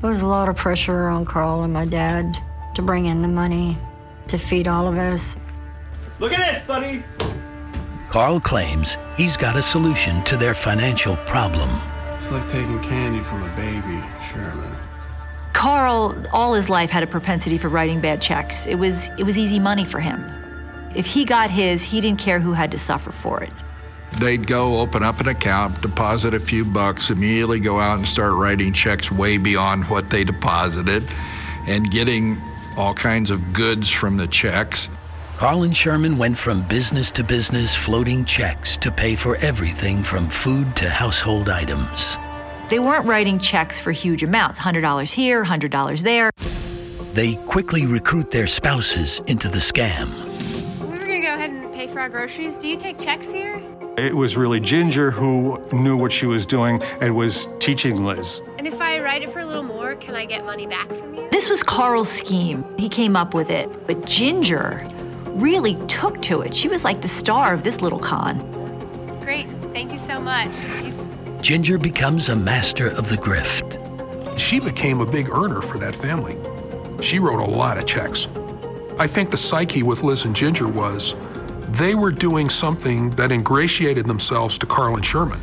There 0.00 0.08
was 0.08 0.22
a 0.22 0.26
lot 0.26 0.48
of 0.48 0.56
pressure 0.56 1.08
on 1.08 1.24
Carl 1.24 1.62
and 1.62 1.72
my 1.72 1.84
dad 1.84 2.38
to 2.74 2.82
bring 2.82 3.06
in 3.06 3.22
the 3.22 3.28
money 3.28 3.78
to 4.28 4.38
feed 4.38 4.66
all 4.66 4.88
of 4.88 4.96
us. 4.96 5.36
Look 6.18 6.32
at 6.32 6.38
this, 6.38 6.64
buddy. 6.66 7.04
Carl 8.08 8.40
claims 8.40 8.98
he's 9.16 9.36
got 9.36 9.56
a 9.56 9.62
solution 9.62 10.22
to 10.24 10.36
their 10.36 10.54
financial 10.54 11.16
problem. 11.18 11.70
It's 12.16 12.30
like 12.30 12.48
taking 12.48 12.80
candy 12.80 13.22
from 13.22 13.42
a 13.42 13.56
baby, 13.56 14.02
Sherman. 14.22 14.76
Carl, 15.62 16.20
all 16.32 16.54
his 16.54 16.68
life, 16.68 16.90
had 16.90 17.04
a 17.04 17.06
propensity 17.06 17.56
for 17.56 17.68
writing 17.68 18.00
bad 18.00 18.20
checks. 18.20 18.66
It 18.66 18.74
was 18.74 19.10
it 19.16 19.22
was 19.22 19.38
easy 19.38 19.60
money 19.60 19.84
for 19.84 20.00
him. 20.00 20.20
If 20.92 21.06
he 21.06 21.24
got 21.24 21.50
his, 21.50 21.84
he 21.84 22.00
didn't 22.00 22.18
care 22.18 22.40
who 22.40 22.52
had 22.52 22.72
to 22.72 22.78
suffer 22.78 23.12
for 23.12 23.44
it. 23.44 23.52
They'd 24.18 24.44
go 24.44 24.80
open 24.80 25.04
up 25.04 25.20
an 25.20 25.28
account, 25.28 25.80
deposit 25.80 26.34
a 26.34 26.40
few 26.40 26.64
bucks, 26.64 27.10
immediately 27.10 27.60
go 27.60 27.78
out 27.78 27.98
and 28.00 28.08
start 28.08 28.32
writing 28.32 28.72
checks 28.72 29.12
way 29.12 29.38
beyond 29.38 29.88
what 29.88 30.10
they 30.10 30.24
deposited 30.24 31.04
and 31.68 31.88
getting 31.92 32.42
all 32.76 32.92
kinds 32.92 33.30
of 33.30 33.52
goods 33.52 33.88
from 33.88 34.16
the 34.16 34.26
checks. 34.26 34.88
Carl 35.38 35.62
and 35.62 35.76
Sherman 35.76 36.18
went 36.18 36.36
from 36.36 36.66
business 36.66 37.12
to 37.12 37.22
business 37.22 37.72
floating 37.72 38.24
checks 38.24 38.76
to 38.78 38.90
pay 38.90 39.14
for 39.14 39.36
everything 39.36 40.02
from 40.02 40.28
food 40.28 40.74
to 40.74 40.90
household 40.90 41.48
items. 41.48 42.18
They 42.72 42.78
weren't 42.78 43.06
writing 43.06 43.38
checks 43.38 43.78
for 43.78 43.92
huge 43.92 44.22
amounts 44.22 44.58
$100 44.58 45.12
here, 45.12 45.44
$100 45.44 46.02
there. 46.02 46.30
They 47.12 47.34
quickly 47.34 47.84
recruit 47.84 48.30
their 48.30 48.46
spouses 48.46 49.20
into 49.26 49.48
the 49.48 49.58
scam. 49.58 50.08
We 50.80 50.86
were 50.86 50.96
gonna 50.96 51.20
go 51.20 51.34
ahead 51.34 51.50
and 51.50 51.70
pay 51.74 51.86
for 51.86 52.00
our 52.00 52.08
groceries. 52.08 52.56
Do 52.56 52.68
you 52.68 52.78
take 52.78 52.98
checks 52.98 53.30
here? 53.30 53.60
It 53.98 54.16
was 54.16 54.38
really 54.38 54.58
Ginger 54.58 55.10
who 55.10 55.62
knew 55.70 55.98
what 55.98 56.12
she 56.12 56.24
was 56.24 56.46
doing 56.46 56.80
and 57.02 57.14
was 57.14 57.46
teaching 57.58 58.06
Liz. 58.06 58.40
And 58.56 58.66
if 58.66 58.80
I 58.80 59.00
write 59.00 59.20
it 59.20 59.30
for 59.34 59.40
a 59.40 59.44
little 59.44 59.62
more, 59.62 59.94
can 59.96 60.14
I 60.14 60.24
get 60.24 60.46
money 60.46 60.66
back 60.66 60.88
from 60.88 61.14
you? 61.14 61.28
This 61.30 61.50
was 61.50 61.62
Carl's 61.62 62.10
scheme. 62.10 62.64
He 62.78 62.88
came 62.88 63.16
up 63.16 63.34
with 63.34 63.50
it. 63.50 63.68
But 63.86 64.06
Ginger 64.06 64.82
really 65.26 65.74
took 65.88 66.22
to 66.22 66.40
it. 66.40 66.54
She 66.54 66.68
was 66.68 66.84
like 66.84 67.02
the 67.02 67.08
star 67.08 67.52
of 67.52 67.64
this 67.64 67.82
little 67.82 67.98
con. 67.98 68.38
Great. 69.20 69.46
Thank 69.74 69.92
you 69.92 69.98
so 69.98 70.18
much. 70.18 70.48
Ginger 71.42 71.76
becomes 71.76 72.28
a 72.28 72.36
master 72.36 72.90
of 72.90 73.08
the 73.08 73.16
grift. 73.16 73.76
She 74.38 74.60
became 74.60 75.00
a 75.00 75.06
big 75.06 75.28
earner 75.28 75.60
for 75.60 75.76
that 75.76 75.92
family. 75.92 76.36
She 77.02 77.18
wrote 77.18 77.40
a 77.40 77.50
lot 77.50 77.78
of 77.78 77.84
checks. 77.84 78.28
I 78.96 79.08
think 79.08 79.32
the 79.32 79.36
psyche 79.36 79.82
with 79.82 80.04
Liz 80.04 80.24
and 80.24 80.36
Ginger 80.36 80.68
was 80.68 81.14
they 81.66 81.96
were 81.96 82.12
doing 82.12 82.48
something 82.48 83.10
that 83.10 83.32
ingratiated 83.32 84.06
themselves 84.06 84.56
to 84.58 84.66
Carl 84.66 84.94
and 84.94 85.04
Sherman. 85.04 85.40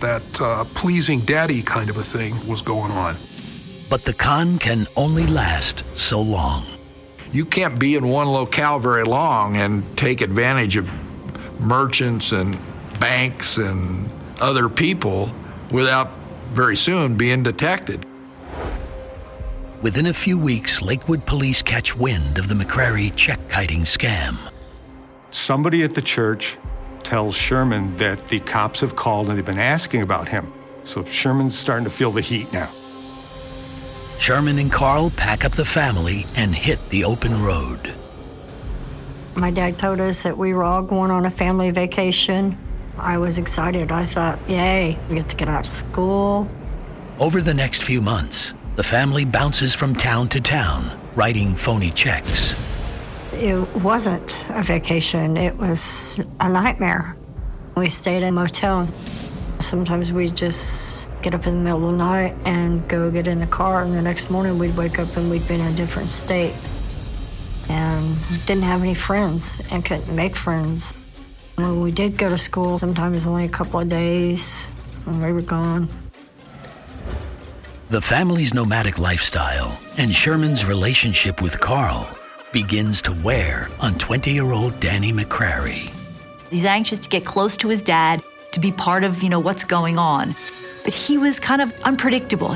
That 0.00 0.22
uh, 0.40 0.64
pleasing 0.74 1.20
daddy 1.20 1.60
kind 1.60 1.90
of 1.90 1.98
a 1.98 2.02
thing 2.02 2.32
was 2.48 2.62
going 2.62 2.92
on. 2.92 3.14
But 3.90 4.04
the 4.04 4.14
con 4.14 4.58
can 4.58 4.86
only 4.96 5.26
last 5.26 5.84
so 5.94 6.22
long. 6.22 6.64
You 7.30 7.44
can't 7.44 7.78
be 7.78 7.96
in 7.96 8.08
one 8.08 8.28
locale 8.28 8.78
very 8.78 9.04
long 9.04 9.56
and 9.56 9.84
take 9.98 10.22
advantage 10.22 10.76
of 10.76 10.90
merchants 11.60 12.32
and 12.32 12.58
banks 12.98 13.58
and 13.58 14.10
other 14.40 14.68
people 14.68 15.30
without 15.70 16.10
very 16.52 16.76
soon 16.76 17.16
being 17.16 17.42
detected. 17.42 18.04
Within 19.82 20.06
a 20.06 20.12
few 20.12 20.38
weeks, 20.38 20.80
Lakewood 20.80 21.26
police 21.26 21.62
catch 21.62 21.96
wind 21.96 22.38
of 22.38 22.48
the 22.48 22.54
McCrary 22.54 23.14
check 23.14 23.38
kiting 23.48 23.82
scam. 23.82 24.38
Somebody 25.30 25.82
at 25.82 25.94
the 25.94 26.02
church 26.02 26.56
tells 27.02 27.36
Sherman 27.36 27.96
that 27.98 28.26
the 28.28 28.40
cops 28.40 28.80
have 28.80 28.96
called 28.96 29.28
and 29.28 29.36
they've 29.36 29.44
been 29.44 29.58
asking 29.58 30.02
about 30.02 30.28
him. 30.28 30.52
So 30.84 31.04
Sherman's 31.04 31.56
starting 31.56 31.84
to 31.84 31.90
feel 31.90 32.10
the 32.10 32.20
heat 32.20 32.52
now. 32.52 32.70
Sherman 34.18 34.58
and 34.58 34.72
Carl 34.72 35.10
pack 35.10 35.44
up 35.44 35.52
the 35.52 35.64
family 35.64 36.26
and 36.36 36.54
hit 36.54 36.78
the 36.88 37.04
open 37.04 37.42
road. 37.42 37.94
My 39.34 39.50
dad 39.50 39.78
told 39.78 40.00
us 40.00 40.22
that 40.22 40.38
we 40.38 40.54
were 40.54 40.64
all 40.64 40.82
going 40.82 41.10
on 41.10 41.26
a 41.26 41.30
family 41.30 41.70
vacation. 41.70 42.56
I 42.98 43.18
was 43.18 43.38
excited. 43.38 43.92
I 43.92 44.04
thought, 44.04 44.38
yay, 44.48 44.98
we 45.08 45.16
get 45.16 45.28
to 45.28 45.36
get 45.36 45.48
out 45.48 45.60
of 45.60 45.66
school. 45.66 46.48
Over 47.18 47.40
the 47.40 47.54
next 47.54 47.82
few 47.82 48.00
months, 48.00 48.54
the 48.76 48.82
family 48.82 49.24
bounces 49.24 49.74
from 49.74 49.94
town 49.94 50.28
to 50.30 50.40
town, 50.40 50.98
writing 51.14 51.54
phony 51.54 51.90
checks. 51.90 52.54
It 53.32 53.58
wasn't 53.76 54.44
a 54.50 54.62
vacation, 54.62 55.36
it 55.36 55.56
was 55.56 56.20
a 56.40 56.48
nightmare. 56.48 57.16
We 57.76 57.88
stayed 57.90 58.22
in 58.22 58.34
motels. 58.34 58.92
Sometimes 59.60 60.12
we'd 60.12 60.36
just 60.36 61.08
get 61.22 61.34
up 61.34 61.46
in 61.46 61.54
the 61.54 61.60
middle 61.60 61.84
of 61.86 61.92
the 61.92 61.96
night 61.96 62.34
and 62.44 62.86
go 62.88 63.10
get 63.10 63.26
in 63.26 63.40
the 63.40 63.46
car, 63.46 63.82
and 63.82 63.94
the 63.94 64.02
next 64.02 64.30
morning 64.30 64.58
we'd 64.58 64.76
wake 64.76 64.98
up 64.98 65.16
and 65.16 65.30
we'd 65.30 65.46
been 65.48 65.60
in 65.60 65.72
a 65.72 65.76
different 65.76 66.08
state. 66.08 66.54
And 67.68 68.16
didn't 68.46 68.62
have 68.62 68.82
any 68.82 68.94
friends 68.94 69.60
and 69.70 69.84
couldn't 69.84 70.14
make 70.14 70.36
friends. 70.36 70.94
When 71.56 71.80
we 71.80 71.90
did 71.90 72.18
go 72.18 72.28
to 72.28 72.36
school, 72.36 72.78
sometimes 72.78 73.26
only 73.26 73.46
a 73.46 73.48
couple 73.48 73.80
of 73.80 73.88
days 73.88 74.66
when 75.04 75.22
we 75.22 75.32
were 75.32 75.40
gone. 75.40 75.88
The 77.88 78.00
family's 78.00 78.52
nomadic 78.52 78.98
lifestyle 78.98 79.78
and 79.96 80.14
Sherman's 80.14 80.66
relationship 80.66 81.40
with 81.40 81.58
Carl 81.58 82.10
begins 82.52 83.00
to 83.02 83.12
wear 83.22 83.68
on 83.80 83.94
20 83.94 84.32
year 84.32 84.52
old 84.52 84.78
Danny 84.80 85.12
McCrary. 85.12 85.90
He's 86.50 86.66
anxious 86.66 86.98
to 86.98 87.08
get 87.08 87.24
close 87.24 87.56
to 87.58 87.68
his 87.68 87.82
dad, 87.82 88.22
to 88.52 88.60
be 88.60 88.70
part 88.72 89.02
of, 89.02 89.22
you 89.22 89.30
know, 89.30 89.40
what's 89.40 89.64
going 89.64 89.98
on. 89.98 90.36
But 90.84 90.92
he 90.92 91.16
was 91.16 91.40
kind 91.40 91.62
of 91.62 91.72
unpredictable. 91.82 92.52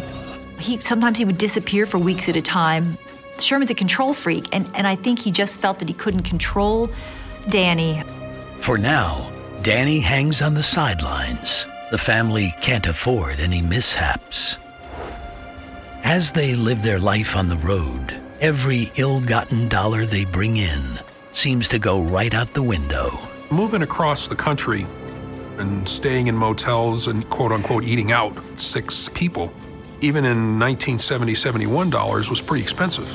He 0.59 0.79
sometimes 0.81 1.17
he 1.17 1.25
would 1.25 1.39
disappear 1.39 1.87
for 1.87 1.99
weeks 1.99 2.29
at 2.29 2.37
a 2.37 2.43
time. 2.43 2.99
Sherman's 3.39 3.71
a 3.71 3.75
control 3.75 4.13
freak, 4.13 4.55
and, 4.55 4.71
and 4.75 4.87
I 4.87 4.95
think 4.95 5.19
he 5.19 5.31
just 5.31 5.59
felt 5.59 5.79
that 5.79 5.89
he 5.89 5.95
couldn't 5.95 6.25
control 6.25 6.91
Danny. 7.49 8.03
For 8.61 8.77
now, 8.77 9.33
Danny 9.63 10.01
hangs 10.01 10.43
on 10.43 10.53
the 10.53 10.63
sidelines. 10.63 11.67
The 11.91 11.97
family 11.97 12.55
can't 12.61 12.87
afford 12.87 13.41
any 13.41 13.63
mishaps. 13.63 14.59
As 16.05 16.31
they 16.31 16.55
live 16.55 16.83
their 16.83 16.99
life 16.99 17.37
on 17.37 17.49
the 17.49 17.57
road, 17.57 18.21
every 18.43 18.93
ill 18.97 19.23
gotten 19.23 19.67
dollar 19.69 20.05
they 20.05 20.27
bring 20.27 20.59
in 20.59 21.01
seems 21.33 21.69
to 21.69 21.79
go 21.79 22.03
right 22.03 22.35
out 22.35 22.49
the 22.49 22.63
window. 22.63 23.19
Moving 23.51 23.81
across 23.81 24.29
the 24.29 24.37
country 24.37 24.87
and 25.57 25.89
staying 25.89 26.27
in 26.27 26.37
motels 26.37 27.07
and 27.07 27.29
quote 27.31 27.53
unquote 27.53 27.85
eating 27.85 28.13
out 28.13 28.39
six 28.61 29.09
people, 29.09 29.55
even 30.03 30.27
in 30.27 30.61
1970, 30.61 31.35
71 31.35 31.89
dollars 31.89 32.29
was 32.29 32.43
pretty 32.43 32.63
expensive. 32.63 33.09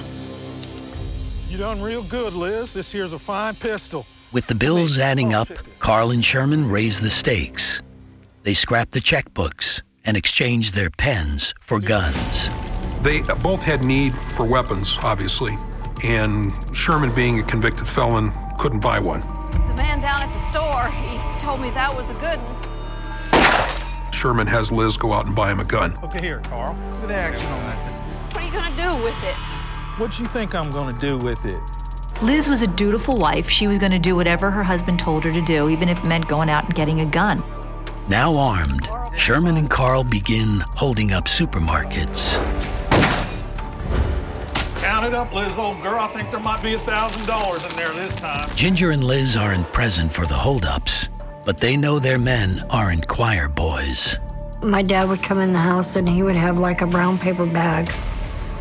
You 1.52 1.60
done 1.60 1.80
real 1.84 2.04
good, 2.04 2.34
Liz. 2.34 2.74
This 2.74 2.92
here's 2.92 3.14
a 3.14 3.20
fine 3.20 3.54
pistol. 3.54 4.08
With 4.36 4.48
the 4.48 4.56
bills 4.56 5.00
adding 5.00 5.34
up, 5.34 5.48
Carl 5.80 6.12
and 6.12 6.22
Sherman 6.24 6.70
raise 6.70 7.00
the 7.00 7.10
stakes. 7.10 7.82
They 8.44 8.54
scrap 8.54 8.92
the 8.92 9.00
checkbooks 9.00 9.82
and 10.04 10.18
exchange 10.18 10.74
their 10.74 10.90
pens 10.90 11.54
for 11.62 11.80
guns. 11.80 12.50
They 13.02 13.22
both 13.22 13.64
had 13.64 13.82
need 13.82 14.14
for 14.14 14.46
weapons, 14.46 14.98
obviously, 15.02 15.54
and 16.04 16.52
Sherman, 16.76 17.14
being 17.14 17.40
a 17.40 17.44
convicted 17.44 17.88
felon, 17.88 18.34
couldn't 18.58 18.82
buy 18.82 19.00
one. 19.00 19.22
The 19.70 19.76
man 19.78 20.02
down 20.02 20.22
at 20.22 20.34
the 20.34 20.40
store, 20.50 20.90
he 20.90 21.18
told 21.40 21.62
me 21.62 21.70
that 21.70 21.96
was 21.96 22.10
a 22.10 22.16
good 22.16 22.42
one. 22.42 24.12
Sherman 24.12 24.48
has 24.48 24.70
Liz 24.70 24.98
go 24.98 25.14
out 25.14 25.28
and 25.28 25.34
buy 25.34 25.50
him 25.50 25.62
a 25.62 25.64
gun. 25.64 25.96
Look 26.02 26.14
at 26.14 26.20
here, 26.20 26.42
Carl. 26.42 26.74
Look 26.74 27.04
at 27.04 27.08
the 27.08 27.16
action 27.16 27.48
on 27.48 27.62
that 27.62 27.88
thing. 27.88 27.96
What 28.34 28.44
are 28.44 28.46
you 28.46 28.52
gonna 28.52 28.98
do 28.98 29.02
with 29.02 29.24
it? 29.24 29.36
What 29.98 30.20
you 30.20 30.26
think 30.26 30.54
I'm 30.54 30.72
gonna 30.72 30.92
do 30.92 31.18
with 31.18 31.46
it? 31.46 31.62
Liz 32.22 32.48
was 32.48 32.62
a 32.62 32.68
dutiful 32.68 33.18
wife. 33.18 33.50
She 33.50 33.68
was 33.68 33.78
going 33.78 33.92
to 33.92 34.00
do 34.00 34.16
whatever 34.16 34.50
her 34.50 34.64
husband 34.64 35.00
told 35.00 35.24
her 35.26 35.34
to 35.34 35.42
do, 35.42 35.70
even 35.70 35.90
if 35.90 36.00
it 36.00 36.06
meant 36.06 36.28
going 36.28 36.50
out 36.50 36.64
and 36.64 36.74
getting 36.74 37.02
a 37.02 37.06
gun. 37.06 37.44
Now 38.08 38.36
armed, 38.36 38.88
Sherman 39.16 39.58
and 39.58 39.70
Carl 39.70 40.04
begin 40.04 40.64
holding 40.76 41.12
up 41.12 41.26
supermarkets. 41.26 42.36
Count 44.82 45.06
it 45.06 45.14
up, 45.14 45.34
Liz, 45.34 45.60
old 45.60 45.82
girl. 45.82 46.00
I 46.00 46.08
think 46.08 46.32
there 46.32 46.40
might 46.40 46.64
be 46.64 46.76
a 46.76 46.80
thousand 46.80 47.26
dollars 47.26 47.66
in 47.66 47.76
there 47.76 47.92
this 47.92 48.16
time. 48.16 48.48
Ginger 48.56 48.92
and 48.92 49.04
Liz 49.04 49.36
aren't 49.36 49.72
present 49.74 50.14
for 50.14 50.26
the 50.26 50.36
holdups, 50.36 51.10
but 51.44 51.58
they 51.58 51.76
know 51.76 52.00
their 52.00 52.20
men 52.20 52.64
aren't 52.70 53.08
choir 53.08 53.50
boys. 53.50 54.18
My 54.64 54.84
dad 54.84 55.10
would 55.10 55.22
come 55.22 55.40
in 55.40 55.52
the 55.52 55.60
house 55.60 55.96
and 55.96 56.08
he 56.08 56.24
would 56.24 56.36
have 56.36 56.60
like 56.60 56.82
a 56.82 56.88
brown 56.88 57.18
paper 57.18 57.46
bag 57.46 57.92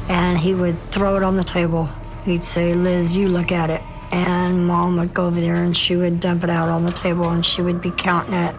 and 0.08 0.38
he 0.38 0.54
would 0.54 0.76
throw 0.76 1.16
it 1.16 1.22
on 1.22 1.36
the 1.36 1.44
table. 1.44 1.88
He'd 2.24 2.42
say, 2.42 2.74
Liz, 2.74 3.16
you 3.16 3.28
look 3.28 3.52
at 3.52 3.70
it. 3.70 3.82
And 4.10 4.66
mom 4.66 4.96
would 4.96 5.12
go 5.12 5.26
over 5.26 5.40
there 5.40 5.56
and 5.56 5.76
she 5.76 5.96
would 5.96 6.20
dump 6.20 6.44
it 6.44 6.50
out 6.50 6.68
on 6.68 6.84
the 6.84 6.92
table 6.92 7.30
and 7.30 7.44
she 7.44 7.62
would 7.62 7.80
be 7.80 7.90
counting 7.90 8.34
it. 8.34 8.54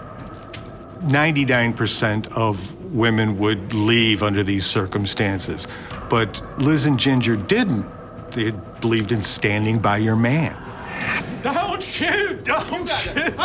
99% 1.02 2.32
of 2.34 2.94
women 2.94 3.38
would 3.40 3.74
leave 3.74 4.24
under 4.24 4.44
these 4.44 4.66
circumstances. 4.66 5.68
But 6.10 6.42
Liz 6.58 6.86
and 6.86 7.00
Ginger 7.00 7.36
didn't. 7.36 7.86
They 8.32 8.46
had 8.46 8.82
believed 8.82 9.12
in 9.12 9.22
standing 9.22 9.80
by 9.80 9.98
your 9.98 10.16
man. 10.16 10.56
Don't 11.42 11.82
shoot! 11.82 12.44
Don't 12.44 12.90
shoot! 12.90 13.36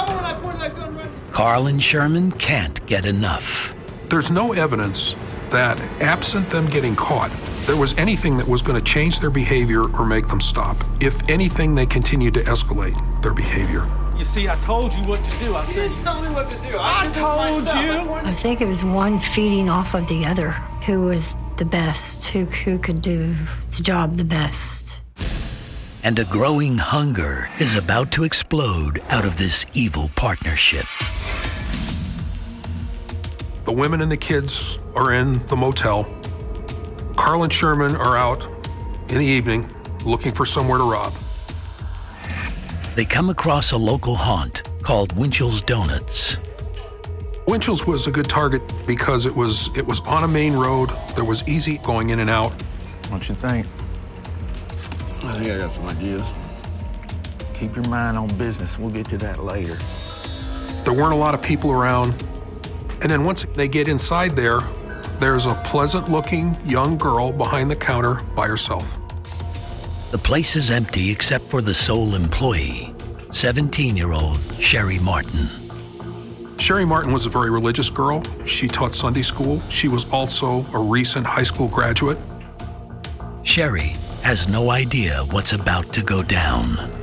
Carl 1.32 1.66
and 1.66 1.82
Sherman 1.82 2.32
can't 2.32 2.84
get 2.86 3.04
enough. 3.04 3.74
There's 4.08 4.30
no 4.30 4.52
evidence 4.52 5.14
that, 5.50 5.78
absent 6.00 6.50
them 6.50 6.66
getting 6.66 6.96
caught, 6.96 7.30
there 7.70 7.78
was 7.78 7.96
anything 7.98 8.36
that 8.36 8.48
was 8.48 8.62
going 8.62 8.76
to 8.76 8.84
change 8.84 9.20
their 9.20 9.30
behavior 9.30 9.84
or 9.96 10.04
make 10.04 10.26
them 10.26 10.40
stop. 10.40 10.76
If 11.00 11.30
anything, 11.30 11.76
they 11.76 11.86
continued 11.86 12.34
to 12.34 12.40
escalate 12.40 12.96
their 13.22 13.32
behavior. 13.32 13.86
You 14.18 14.24
see, 14.24 14.48
I 14.48 14.56
told 14.56 14.92
you 14.92 15.04
what 15.04 15.24
to 15.24 15.38
do. 15.38 15.54
I 15.54 15.64
said, 15.66 15.88
didn't 15.88 16.02
tell 16.02 16.20
me 16.20 16.30
what 16.30 16.50
to 16.50 16.56
do. 16.62 16.76
I 16.76 17.04
did 17.04 17.14
this 17.14 17.22
told 17.22 17.64
you. 17.84 18.12
I 18.28 18.32
think 18.32 18.60
it 18.60 18.66
was 18.66 18.84
one 18.84 19.20
feeding 19.20 19.68
off 19.68 19.94
of 19.94 20.08
the 20.08 20.26
other. 20.26 20.50
Who 20.86 21.02
was 21.02 21.32
the 21.58 21.64
best? 21.64 22.26
Who, 22.30 22.46
who 22.46 22.76
could 22.76 23.02
do 23.02 23.36
the 23.76 23.84
job 23.84 24.16
the 24.16 24.24
best? 24.24 25.00
And 26.02 26.18
a 26.18 26.24
growing 26.24 26.76
hunger 26.76 27.50
is 27.60 27.76
about 27.76 28.10
to 28.12 28.24
explode 28.24 29.00
out 29.10 29.24
of 29.24 29.38
this 29.38 29.64
evil 29.74 30.10
partnership. 30.16 30.86
The 33.64 33.72
women 33.72 34.00
and 34.00 34.10
the 34.10 34.16
kids 34.16 34.80
are 34.96 35.14
in 35.14 35.46
the 35.46 35.56
motel. 35.56 36.19
Carl 37.20 37.42
and 37.42 37.52
Sherman 37.52 37.96
are 37.96 38.16
out 38.16 38.46
in 39.10 39.18
the 39.18 39.24
evening 39.26 39.68
looking 40.06 40.32
for 40.32 40.46
somewhere 40.46 40.78
to 40.78 40.90
rob. 40.90 41.12
They 42.94 43.04
come 43.04 43.28
across 43.28 43.72
a 43.72 43.76
local 43.76 44.14
haunt 44.14 44.62
called 44.80 45.12
Winchell's 45.12 45.60
Donuts. 45.60 46.38
Winchell's 47.46 47.86
was 47.86 48.06
a 48.06 48.10
good 48.10 48.26
target 48.26 48.62
because 48.86 49.26
it 49.26 49.36
was 49.36 49.68
it 49.76 49.86
was 49.86 50.00
on 50.06 50.24
a 50.24 50.28
main 50.28 50.54
road. 50.54 50.88
There 51.14 51.26
was 51.26 51.46
easy 51.46 51.76
going 51.84 52.08
in 52.08 52.20
and 52.20 52.30
out. 52.30 52.52
What 53.10 53.28
you 53.28 53.34
think? 53.34 53.66
I 55.22 55.34
think 55.36 55.50
I 55.50 55.58
got 55.58 55.72
some 55.74 55.86
ideas. 55.88 56.26
Keep 57.52 57.76
your 57.76 57.88
mind 57.88 58.16
on 58.16 58.34
business. 58.38 58.78
We'll 58.78 58.92
get 58.92 59.10
to 59.10 59.18
that 59.18 59.44
later. 59.44 59.76
There 60.84 60.94
weren't 60.94 61.12
a 61.12 61.18
lot 61.18 61.34
of 61.34 61.42
people 61.42 61.70
around. 61.70 62.14
And 63.02 63.10
then 63.10 63.24
once 63.24 63.44
they 63.56 63.68
get 63.68 63.88
inside 63.88 64.36
there, 64.36 64.60
there's 65.20 65.44
a 65.44 65.54
pleasant 65.56 66.08
looking 66.08 66.56
young 66.64 66.96
girl 66.96 67.30
behind 67.30 67.70
the 67.70 67.76
counter 67.76 68.22
by 68.34 68.48
herself. 68.48 68.96
The 70.10 70.18
place 70.18 70.56
is 70.56 70.70
empty 70.70 71.10
except 71.10 71.50
for 71.50 71.60
the 71.60 71.74
sole 71.74 72.14
employee, 72.14 72.94
17 73.30 73.96
year 73.96 74.12
old 74.12 74.40
Sherry 74.58 74.98
Martin. 74.98 75.48
Sherry 76.58 76.86
Martin 76.86 77.12
was 77.12 77.26
a 77.26 77.28
very 77.28 77.50
religious 77.50 77.90
girl. 77.90 78.22
She 78.44 78.66
taught 78.66 78.94
Sunday 78.94 79.22
school. 79.22 79.60
She 79.68 79.88
was 79.88 80.10
also 80.12 80.64
a 80.74 80.78
recent 80.78 81.26
high 81.26 81.42
school 81.42 81.68
graduate. 81.68 82.18
Sherry 83.42 83.96
has 84.22 84.48
no 84.48 84.70
idea 84.70 85.24
what's 85.30 85.52
about 85.52 85.92
to 85.92 86.02
go 86.02 86.22
down. 86.22 86.99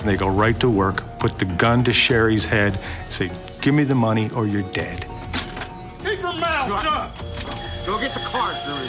Get 0.00 0.06
your... 0.06 0.12
They 0.12 0.16
go 0.16 0.28
right 0.28 0.58
to 0.60 0.70
work, 0.70 1.18
put 1.18 1.38
the 1.38 1.44
gun 1.44 1.84
to 1.84 1.92
Sherry's 1.92 2.46
head, 2.46 2.78
say, 3.08 3.30
Give 3.60 3.74
me 3.74 3.84
the 3.84 3.94
money 3.94 4.30
or 4.30 4.46
you're 4.46 4.62
dead. 4.72 5.06
Keep 6.02 6.20
your 6.20 6.32
mouth 6.32 6.82
shut. 6.82 7.86
Go 7.86 8.00
get 8.00 8.14
the 8.14 8.20
car, 8.20 8.54
Sherry. 8.64 8.86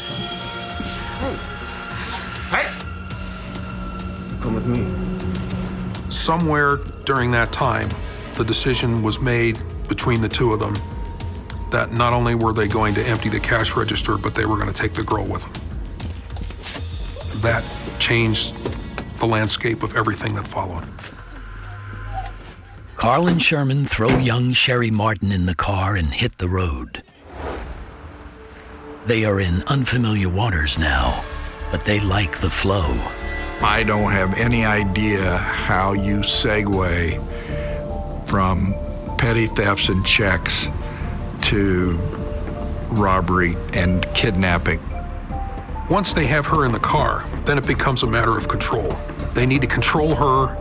Hey. 1.19 1.37
Hey. 2.49 2.67
Come 4.41 4.55
with 4.55 4.65
me. 4.65 6.09
Somewhere 6.09 6.77
during 7.05 7.31
that 7.31 7.51
time, 7.51 7.89
the 8.35 8.45
decision 8.45 9.03
was 9.03 9.19
made 9.19 9.59
between 9.89 10.21
the 10.21 10.29
two 10.29 10.53
of 10.53 10.59
them 10.59 10.77
that 11.71 11.91
not 11.91 12.13
only 12.13 12.35
were 12.35 12.53
they 12.53 12.67
going 12.67 12.93
to 12.95 13.01
empty 13.07 13.29
the 13.29 13.39
cash 13.39 13.75
register, 13.75 14.17
but 14.17 14.35
they 14.35 14.45
were 14.45 14.55
going 14.55 14.67
to 14.67 14.73
take 14.73 14.93
the 14.93 15.03
girl 15.03 15.25
with 15.25 15.43
them. 15.43 15.61
That 17.41 17.63
changed 17.99 18.55
the 19.21 19.27
landscape 19.27 19.83
of 19.83 19.95
everything 19.95 20.33
that 20.33 20.47
followed. 20.47 20.83
Carl 22.95 23.27
and 23.27 23.41
Sherman 23.41 23.85
throw 23.85 24.17
young 24.17 24.51
Sherry 24.51 24.89
Martin 24.89 25.31
in 25.31 25.45
the 25.45 25.53
car 25.53 25.95
and 25.95 26.07
hit 26.07 26.39
the 26.39 26.49
road. 26.49 27.03
They 29.05 29.23
are 29.25 29.39
in 29.39 29.63
unfamiliar 29.67 30.27
waters 30.27 30.79
now, 30.79 31.23
but 31.71 31.83
they 31.83 31.99
like 31.99 32.39
the 32.39 32.49
flow. 32.49 32.99
I 33.61 33.83
don't 33.83 34.11
have 34.11 34.39
any 34.39 34.65
idea 34.65 35.37
how 35.37 35.93
you 35.93 36.17
segue 36.17 37.17
from 38.27 38.73
petty 39.19 39.45
thefts 39.45 39.89
and 39.89 40.03
checks 40.03 40.67
to 41.43 41.91
robbery 42.89 43.55
and 43.73 44.03
kidnapping. 44.15 44.79
Once 45.91 46.11
they 46.13 46.25
have 46.25 46.47
her 46.47 46.65
in 46.65 46.71
the 46.71 46.79
car, 46.79 47.23
then 47.45 47.59
it 47.59 47.67
becomes 47.67 48.01
a 48.01 48.07
matter 48.07 48.35
of 48.35 48.47
control. 48.47 48.95
They 49.33 49.45
need 49.45 49.61
to 49.61 49.67
control 49.67 50.15
her, 50.15 50.55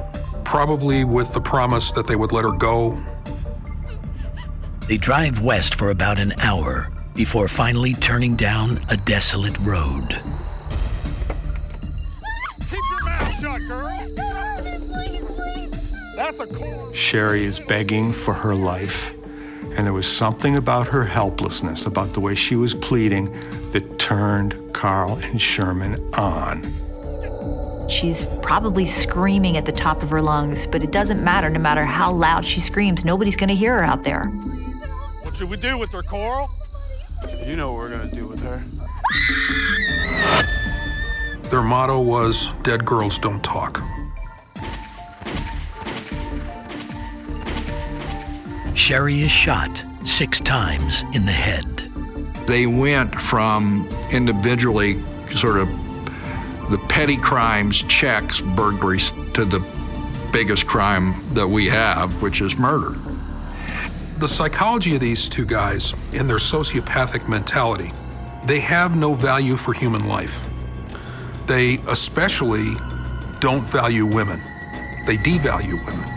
probably 0.44 1.04
with 1.04 1.34
the 1.34 1.40
promise 1.40 1.92
that 1.92 2.06
they 2.06 2.16
would 2.16 2.32
let 2.32 2.44
her 2.44 2.52
go. 2.52 3.02
They 4.88 4.96
drive 4.96 5.42
west 5.42 5.74
for 5.74 5.90
about 5.90 6.18
an 6.18 6.34
hour 6.40 6.90
before 7.14 7.48
finally 7.48 7.94
turning 7.94 8.36
down 8.36 8.80
a 8.88 8.96
desolate 8.96 9.58
road. 9.60 10.20
Keep 12.68 12.80
your 12.90 13.04
mouth 13.04 13.40
shut, 13.40 13.60
girl. 13.68 13.90
That's 16.16 16.40
a 16.40 16.46
call. 16.46 16.92
Sherry 16.92 17.44
is 17.44 17.58
begging 17.58 18.12
for 18.12 18.34
her 18.34 18.54
life. 18.54 19.14
And 19.76 19.86
there 19.86 19.92
was 19.92 20.06
something 20.06 20.56
about 20.56 20.86
her 20.88 21.04
helplessness, 21.04 21.86
about 21.86 22.12
the 22.12 22.20
way 22.20 22.34
she 22.34 22.56
was 22.56 22.74
pleading, 22.74 23.32
that 23.70 23.98
turned 23.98 24.74
Carl 24.74 25.16
and 25.22 25.40
Sherman 25.40 25.94
on. 26.14 26.70
She's 27.90 28.24
probably 28.40 28.86
screaming 28.86 29.56
at 29.56 29.66
the 29.66 29.72
top 29.72 30.02
of 30.02 30.10
her 30.10 30.22
lungs, 30.22 30.66
but 30.66 30.82
it 30.82 30.92
doesn't 30.92 31.22
matter. 31.22 31.50
No 31.50 31.58
matter 31.58 31.84
how 31.84 32.12
loud 32.12 32.44
she 32.44 32.60
screams, 32.60 33.04
nobody's 33.04 33.36
going 33.36 33.48
to 33.48 33.54
hear 33.54 33.78
her 33.78 33.84
out 33.84 34.04
there. 34.04 34.26
What 35.22 35.36
should 35.36 35.50
we 35.50 35.56
do 35.56 35.76
with 35.76 35.92
her, 35.92 36.02
Carl? 36.02 36.50
You 37.44 37.56
know 37.56 37.72
what 37.72 37.78
we're 37.78 37.90
gonna 37.90 38.10
do 38.10 38.26
with 38.26 38.42
her. 38.42 38.62
Their 41.50 41.62
motto 41.62 42.00
was 42.00 42.48
Dead 42.62 42.84
Girls 42.84 43.18
Don't 43.18 43.42
Talk. 43.44 43.82
Sherry 48.74 49.20
is 49.20 49.30
shot 49.30 49.84
six 50.04 50.40
times 50.40 51.04
in 51.12 51.26
the 51.26 51.32
head. 51.32 51.92
They 52.46 52.66
went 52.66 53.14
from 53.14 53.88
individually 54.10 54.98
sort 55.36 55.58
of 55.58 55.68
the 56.70 56.78
petty 56.88 57.16
crimes, 57.16 57.82
checks, 57.82 58.40
burglaries, 58.40 59.12
to 59.34 59.44
the 59.44 59.60
biggest 60.32 60.66
crime 60.66 61.14
that 61.34 61.46
we 61.46 61.66
have, 61.66 62.22
which 62.22 62.40
is 62.40 62.56
murder. 62.56 62.96
The 64.18 64.28
psychology 64.28 64.94
of 64.94 65.00
these 65.00 65.28
two 65.28 65.44
guys 65.44 65.94
and 66.14 66.30
their 66.30 66.36
sociopathic 66.36 67.28
mentality, 67.28 67.92
they 68.44 68.60
have 68.60 68.96
no 68.96 69.14
value 69.14 69.56
for 69.56 69.72
human 69.72 70.06
life. 70.06 70.44
They 71.46 71.78
especially 71.88 72.74
don't 73.40 73.66
value 73.66 74.06
women. 74.06 74.40
They 75.06 75.16
devalue 75.16 75.84
women. 75.86 76.08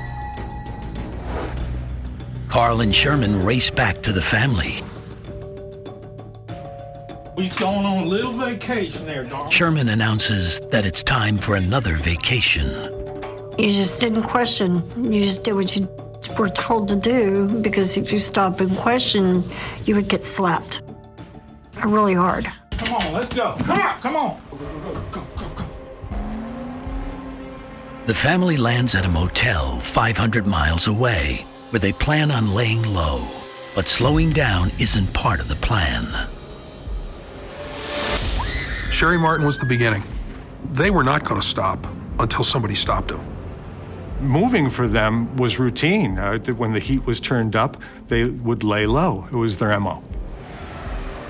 Carl 2.47 2.81
and 2.81 2.93
Sherman 2.93 3.43
race 3.43 3.71
back 3.71 4.03
to 4.03 4.11
the 4.11 4.21
family. 4.21 4.83
We 7.36 7.50
going 7.50 7.86
on 7.86 8.04
a 8.04 8.06
little 8.06 8.32
vacation 8.32 9.08
there, 9.08 9.24
darling. 9.24 9.50
Sherman 9.50 9.89
announces 9.89 10.60
that 10.72 10.86
it's 10.86 11.02
time 11.02 11.39
for 11.39 11.56
another 11.56 11.96
vacation. 11.96 12.69
You 13.58 13.72
just 13.72 14.00
didn't 14.00 14.24
question. 14.24 14.84
You 15.12 15.22
just 15.22 15.43
did 15.43 15.54
what 15.54 15.76
you 15.76 15.88
were 16.38 16.50
told 16.50 16.89
to 16.89 16.96
do 16.96 17.48
because 17.62 17.98
if 17.98 18.13
you 18.13 18.19
stop 18.19 18.60
and 18.60 18.69
question, 18.78 19.41
you 19.86 19.96
would 19.96 20.08
get 20.08 20.24
slapped 20.24 20.84
really 21.84 22.13
hard. 22.13 22.46
Come 22.72 22.93
on, 22.93 23.13
let's 23.13 23.34
go. 23.34 23.56
Come 23.63 23.80
on, 23.80 24.00
come 24.00 24.15
on. 24.15 24.41
The 28.06 28.13
family 28.13 28.58
lands 28.58 28.93
at 28.96 29.06
a 29.06 29.10
motel 29.10 29.80
500 29.80 30.46
miles 30.46 30.88
away 30.88 31.46
where 31.72 31.80
they 31.80 31.93
plan 31.93 32.30
on 32.30 32.54
laying 32.54 32.84
low. 32.93 33.26
But 33.76 33.88
slowing 33.88 34.32
down 34.34 34.69
isn't 34.80 35.12
part 35.13 35.39
of 35.39 35.48
the 35.48 35.56
plan. 35.56 36.06
Sherry 38.93 39.17
Martin 39.17 39.43
was 39.43 39.58
the 39.58 39.65
beginning. 39.65 40.03
They 40.65 40.91
were 40.91 41.03
not 41.03 41.23
going 41.23 41.41
to 41.41 41.45
stop 41.45 41.88
until 42.19 42.43
somebody 42.43 42.75
stopped 42.75 43.08
them. 43.08 43.25
Moving 44.21 44.69
for 44.69 44.88
them 44.88 45.36
was 45.36 45.58
routine. 45.58 46.19
Uh, 46.19 46.38
when 46.38 46.73
the 46.73 46.79
heat 46.79 47.03
was 47.03 47.19
turned 47.19 47.56
up, 47.56 47.75
they 48.06 48.25
would 48.25 48.63
lay 48.63 48.86
low. 48.86 49.25
It 49.32 49.36
was 49.36 49.58
their 49.58 49.77
MO. 49.79 50.03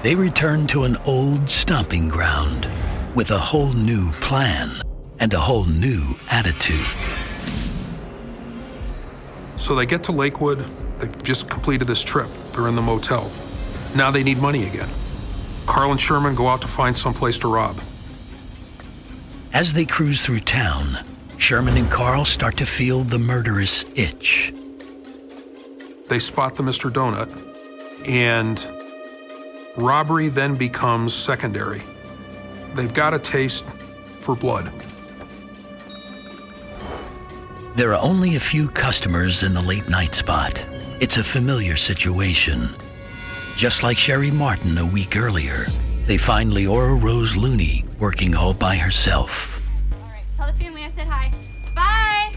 They 0.01 0.13
return 0.13 0.67
to 0.67 0.83
an 0.83 0.97
old 1.05 1.49
stomping 1.49 2.09
ground 2.09 2.67
with 3.15 3.31
a 3.31 3.37
whole 3.39 3.71
new 3.71 4.11
plan 4.19 4.69
and 5.21 5.33
a 5.33 5.39
whole 5.39 5.63
new 5.63 6.03
attitude. 6.29 6.85
So 9.55 9.73
they 9.73 9.85
get 9.85 10.03
to 10.03 10.11
Lakewood. 10.11 10.59
They've 10.99 11.23
just 11.23 11.49
completed 11.49 11.87
this 11.87 12.03
trip. 12.03 12.27
They're 12.51 12.67
in 12.67 12.75
the 12.75 12.81
motel. 12.81 13.31
Now 13.95 14.11
they 14.11 14.21
need 14.21 14.39
money 14.39 14.65
again. 14.65 14.89
Carl 15.73 15.89
and 15.89 15.99
Sherman 15.99 16.35
go 16.35 16.49
out 16.49 16.61
to 16.61 16.67
find 16.67 16.95
some 16.95 17.15
place 17.15 17.39
to 17.39 17.47
rob. 17.47 17.81
As 19.53 19.73
they 19.73 19.85
cruise 19.85 20.23
through 20.23 20.41
town, 20.41 20.99
Sherman 21.39 21.77
and 21.77 21.89
Carl 21.89 22.25
start 22.25 22.57
to 22.57 22.65
feel 22.67 23.03
the 23.03 23.17
murderous 23.17 23.83
itch. 23.95 24.53
They 26.09 26.19
spot 26.19 26.57
the 26.57 26.61
Mr. 26.61 26.91
Donut, 26.91 27.27
and 28.07 28.63
robbery 29.75 30.27
then 30.27 30.57
becomes 30.57 31.11
secondary. 31.11 31.81
They've 32.75 32.93
got 32.93 33.15
a 33.15 33.19
taste 33.19 33.65
for 34.19 34.35
blood. 34.35 34.71
There 37.75 37.95
are 37.95 38.03
only 38.03 38.35
a 38.35 38.39
few 38.39 38.69
customers 38.69 39.41
in 39.41 39.55
the 39.55 39.61
late 39.61 39.89
night 39.89 40.13
spot. 40.13 40.63
It's 40.99 41.17
a 41.17 41.23
familiar 41.23 41.77
situation. 41.77 42.75
Just 43.55 43.83
like 43.83 43.97
Sherry 43.97 44.31
Martin 44.31 44.77
a 44.77 44.85
week 44.85 45.15
earlier, 45.15 45.67
they 46.07 46.17
find 46.17 46.51
Leora 46.51 47.01
Rose 47.01 47.33
Looney 47.35 47.85
working 47.99 48.35
all 48.35 48.53
by 48.53 48.75
herself. 48.75 49.61
All 49.93 49.99
right, 50.09 50.23
tell 50.35 50.47
the 50.47 50.53
family 50.53 50.83
I 50.83 50.89
said 50.91 51.07
hi. 51.07 51.31
Bye. 51.75 52.33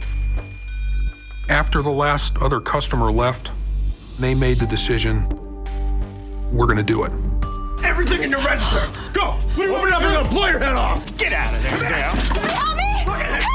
After 1.48 1.82
the 1.82 1.90
last 1.90 2.36
other 2.38 2.60
customer 2.60 3.10
left, 3.10 3.52
they 4.18 4.34
made 4.34 4.58
the 4.58 4.66
decision 4.66 5.26
we're 6.52 6.66
going 6.66 6.76
to 6.76 6.82
do 6.84 7.04
it. 7.04 7.12
everything 7.84 8.22
in 8.22 8.30
your 8.30 8.40
register. 8.42 8.88
Go. 9.12 9.34
Open 9.52 9.64
it 9.64 9.92
up. 9.92 10.00
You're 10.02 10.12
gonna 10.12 10.28
blow 10.28 10.46
your 10.46 10.58
head 10.58 10.74
off. 10.74 11.04
Get 11.18 11.32
out 11.32 11.54
of 11.54 11.62
there, 11.62 11.78
Gail. 11.80 12.12
Help 12.52 12.76
me! 12.76 13.04
Look 13.06 13.20
at 13.20 13.40
it. 13.40 13.46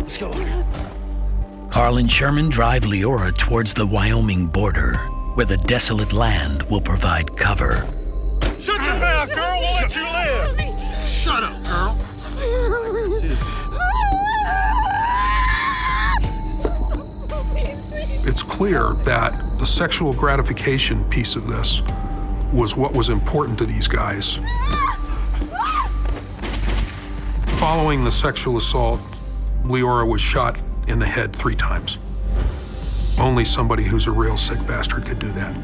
Let's 0.00 0.18
go. 0.18 0.30
Carl 1.76 1.98
and 1.98 2.10
Sherman 2.10 2.48
drive 2.48 2.84
Leora 2.84 3.36
towards 3.36 3.74
the 3.74 3.84
Wyoming 3.84 4.46
border, 4.46 4.94
where 5.34 5.44
the 5.44 5.58
desolate 5.58 6.14
land 6.14 6.62
will 6.70 6.80
provide 6.80 7.36
cover. 7.36 7.86
Shut 8.58 8.82
your 8.86 8.94
mouth, 8.94 9.28
girl. 9.28 9.60
We'll 9.60 9.74
let 9.74 9.94
you 9.94 10.02
live. 10.02 11.06
Shut 11.06 11.42
up, 11.42 11.62
girl. 11.64 11.98
It's 18.24 18.42
clear 18.42 18.94
that 19.04 19.58
the 19.58 19.66
sexual 19.66 20.14
gratification 20.14 21.04
piece 21.10 21.36
of 21.36 21.46
this 21.46 21.82
was 22.54 22.74
what 22.74 22.94
was 22.94 23.10
important 23.10 23.58
to 23.58 23.66
these 23.66 23.86
guys. 23.86 24.40
Following 27.58 28.02
the 28.02 28.12
sexual 28.12 28.56
assault, 28.56 29.02
Leora 29.64 30.10
was 30.10 30.22
shot 30.22 30.58
in 30.86 30.98
the 30.98 31.06
head 31.06 31.34
three 31.34 31.54
times. 31.54 31.98
Only 33.18 33.44
somebody 33.44 33.82
who's 33.82 34.06
a 34.06 34.12
real 34.12 34.36
sick 34.36 34.58
bastard 34.66 35.06
could 35.06 35.18
do 35.18 35.28
that. 35.28 35.56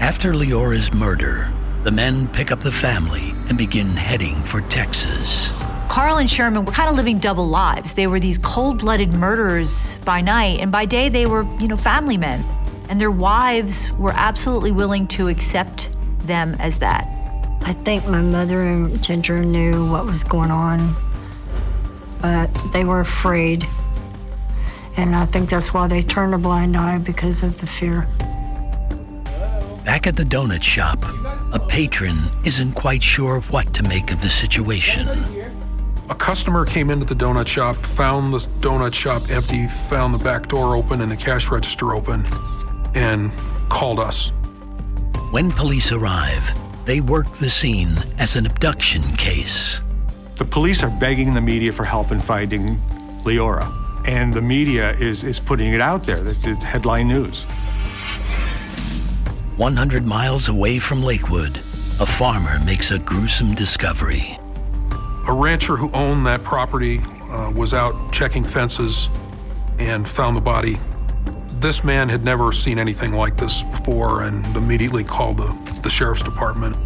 After 0.00 0.34
Leora's 0.34 0.92
murder, 0.94 1.50
the 1.84 1.90
men 1.90 2.28
pick 2.28 2.52
up 2.52 2.60
the 2.60 2.72
family 2.72 3.34
and 3.48 3.58
begin 3.58 3.88
heading 3.88 4.42
for 4.42 4.60
Texas. 4.62 5.50
Carl 5.88 6.18
and 6.18 6.30
Sherman 6.30 6.64
were 6.64 6.72
kind 6.72 6.88
of 6.88 6.94
living 6.94 7.18
double 7.18 7.48
lives. 7.48 7.94
They 7.94 8.06
were 8.06 8.20
these 8.20 8.38
cold-blooded 8.38 9.12
murderers 9.12 9.98
by 10.04 10.20
night, 10.20 10.60
and 10.60 10.70
by 10.70 10.84
day 10.84 11.08
they 11.08 11.26
were, 11.26 11.42
you 11.58 11.68
know, 11.68 11.76
family 11.76 12.16
men. 12.16 12.44
And 12.88 13.00
their 13.00 13.10
wives 13.10 13.90
were 13.92 14.12
absolutely 14.14 14.72
willing 14.72 15.06
to 15.08 15.28
accept 15.28 15.90
them 16.20 16.54
as 16.60 16.78
that. 16.78 17.08
I 17.62 17.72
think 17.72 18.06
my 18.06 18.20
mother 18.20 18.62
and 18.62 19.02
Ginger 19.02 19.44
knew 19.44 19.90
what 19.90 20.06
was 20.06 20.22
going 20.22 20.50
on, 20.50 20.94
but 22.20 22.46
they 22.72 22.84
were 22.84 23.00
afraid. 23.00 23.66
And 24.96 25.14
I 25.16 25.26
think 25.26 25.50
that's 25.50 25.72
why 25.72 25.88
they 25.88 26.02
turned 26.02 26.34
a 26.34 26.38
blind 26.38 26.76
eye 26.76 26.98
because 26.98 27.42
of 27.42 27.60
the 27.60 27.66
fear. 27.66 28.06
Back 29.84 30.06
at 30.06 30.14
the 30.16 30.24
donut 30.24 30.62
shop, 30.62 30.98
a 31.52 31.58
patron 31.58 32.18
isn't 32.44 32.72
quite 32.72 33.02
sure 33.02 33.40
what 33.50 33.72
to 33.74 33.82
make 33.82 34.12
of 34.12 34.20
the 34.20 34.28
situation. 34.28 35.08
A 36.10 36.14
customer 36.14 36.64
came 36.64 36.90
into 36.90 37.06
the 37.06 37.14
donut 37.14 37.46
shop, 37.46 37.76
found 37.76 38.32
the 38.34 38.38
donut 38.60 38.92
shop 38.92 39.30
empty, 39.30 39.66
found 39.66 40.12
the 40.12 40.18
back 40.18 40.48
door 40.48 40.76
open 40.76 41.00
and 41.00 41.10
the 41.10 41.16
cash 41.16 41.50
register 41.50 41.94
open, 41.94 42.24
and 42.94 43.30
called 43.68 44.00
us. 44.00 44.32
When 45.30 45.50
police 45.52 45.92
arrive, 45.92 46.42
they 46.84 47.00
work 47.00 47.28
the 47.34 47.48
scene 47.48 47.96
as 48.18 48.36
an 48.36 48.46
abduction 48.46 49.02
case. 49.16 49.80
The 50.40 50.46
police 50.46 50.82
are 50.82 50.88
begging 50.88 51.34
the 51.34 51.40
media 51.42 51.70
for 51.70 51.84
help 51.84 52.12
in 52.12 52.18
finding 52.18 52.80
Leora, 53.24 53.70
and 54.08 54.32
the 54.32 54.40
media 54.40 54.92
is, 54.92 55.22
is 55.22 55.38
putting 55.38 55.74
it 55.74 55.82
out 55.82 56.04
there, 56.04 56.22
the, 56.22 56.32
the 56.32 56.54
headline 56.64 57.08
news. 57.08 57.42
100 59.58 60.06
miles 60.06 60.48
away 60.48 60.78
from 60.78 61.02
Lakewood, 61.02 61.58
a 62.00 62.06
farmer 62.06 62.58
makes 62.64 62.90
a 62.90 62.98
gruesome 62.98 63.54
discovery. 63.54 64.38
A 65.28 65.32
rancher 65.34 65.76
who 65.76 65.90
owned 65.92 66.24
that 66.24 66.42
property 66.42 67.00
uh, 67.28 67.52
was 67.54 67.74
out 67.74 68.10
checking 68.10 68.42
fences 68.42 69.10
and 69.78 70.08
found 70.08 70.38
the 70.38 70.40
body. 70.40 70.78
This 71.60 71.84
man 71.84 72.08
had 72.08 72.24
never 72.24 72.50
seen 72.50 72.78
anything 72.78 73.12
like 73.12 73.36
this 73.36 73.62
before 73.62 74.22
and 74.22 74.56
immediately 74.56 75.04
called 75.04 75.36
the, 75.36 75.80
the 75.82 75.90
sheriff's 75.90 76.22
department. 76.22 76.78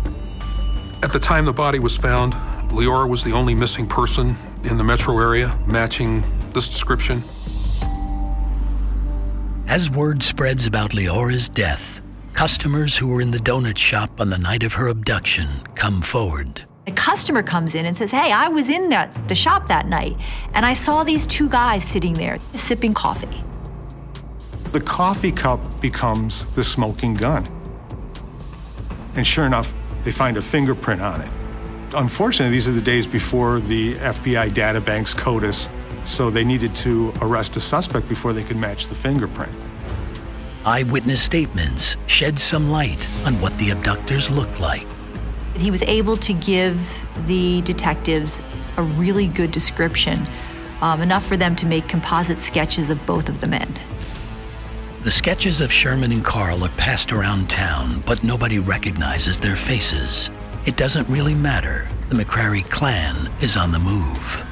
At 1.05 1.13
the 1.13 1.21
time 1.21 1.45
the 1.45 1.53
body 1.53 1.79
was 1.79 1.97
found, 1.97 2.35
Leora 2.75 3.09
was 3.09 3.23
the 3.23 3.31
only 3.31 3.55
missing 3.55 3.87
person 3.87 4.35
in 4.65 4.77
the 4.77 4.83
metro 4.83 5.17
area 5.21 5.57
matching 5.65 6.25
this 6.53 6.69
description. 6.69 7.23
As 9.69 9.89
word 9.89 10.25
spreads 10.25 10.67
about 10.67 10.91
Leora's 10.91 11.49
death, 11.49 12.03
customers 12.33 12.99
who 12.99 13.07
were 13.07 13.21
in 13.21 13.31
the 13.31 13.39
donut 13.39 13.79
shop 13.79 14.21
on 14.21 14.29
the 14.29 14.39
night 14.39 14.65
of 14.65 14.73
her 14.73 14.89
abduction 14.89 15.49
come 15.77 16.03
forward. 16.03 16.67
A 16.89 16.93
customer 16.93 17.45
comes 17.45 17.77
in 17.77 17.87
and 17.87 17.97
says, 17.97 18.11
Hey, 18.11 18.33
I 18.33 18.49
was 18.49 18.69
in 18.69 18.89
that, 18.89 19.29
the 19.29 19.37
shop 19.37 19.69
that 19.69 19.87
night, 19.87 20.17
and 20.53 20.67
I 20.67 20.75
saw 20.75 21.05
these 21.05 21.29
two 21.29 21.49
guys 21.49 21.85
sitting 21.85 22.15
there 22.15 22.39
sipping 22.55 22.93
coffee. 22.93 23.41
The 24.73 24.81
coffee 24.81 25.31
cup 25.31 25.81
becomes 25.81 26.45
the 26.57 26.65
smoking 26.65 27.15
gun. 27.15 27.47
And 29.15 29.25
sure 29.25 29.47
enough, 29.47 29.73
they 30.03 30.11
find 30.11 30.37
a 30.37 30.43
fingerprint 30.43 31.01
on 31.01 31.21
it. 31.21 31.44
Unfortunately, 31.95 32.53
these 32.53 32.67
are 32.67 32.73
the 32.73 32.81
days 32.81 33.07
before 33.07 33.61
the 33.61 33.95
FBI 33.95 34.51
databanks 34.51 35.15
CODIS, 35.15 35.69
so 36.05 36.29
they 36.29 36.43
needed 36.43 36.75
to 36.77 37.13
arrest 37.21 37.57
a 37.57 37.61
suspect 37.61 38.09
before 38.09 38.33
they 38.33 38.43
could 38.43 38.57
match 38.57 38.89
the 38.89 38.95
fingerprint. 38.95 39.53
Eyewitness 40.67 41.23
statements 41.23 41.97
shed 42.07 42.39
some 42.39 42.71
light 42.71 42.99
on 43.27 43.41
what 43.41 43.57
the 43.59 43.71
abductors 43.71 44.29
looked 44.31 44.59
like. 44.59 44.87
He 45.57 45.71
was 45.71 45.83
able 45.83 46.17
to 46.17 46.33
give 46.33 46.81
the 47.27 47.61
detectives 47.63 48.43
a 48.77 48.83
really 48.83 49.29
good 49.29 49.53
description, 49.53 50.27
um, 50.81 51.01
enough 51.01 51.25
for 51.25 51.37
them 51.37 51.55
to 51.57 51.67
make 51.67 51.87
composite 51.87 52.43
sketches 52.43 52.91
of 52.91 53.05
both 53.07 53.29
of 53.29 53.41
the 53.41 53.47
men. 53.47 53.73
The 55.05 55.13
sketches 55.13 55.61
of 55.61 55.71
Sherman 55.71 56.11
and 56.11 56.25
Carl 56.25 56.65
are 56.65 56.71
passed 56.71 57.13
around 57.13 57.51
town, 57.51 58.01
but 58.07 58.25
nobody 58.25 58.59
recognizes 58.59 59.39
their 59.39 59.55
faces. 59.55 60.31
It 60.67 60.79
doesn't 60.79 61.07
really 61.11 61.35
matter. 61.35 61.87
The 62.09 62.17
McCrary 62.17 62.69
clan 62.69 63.31
is 63.43 63.55
on 63.55 63.71
the 63.71 63.79
move. 63.79 64.43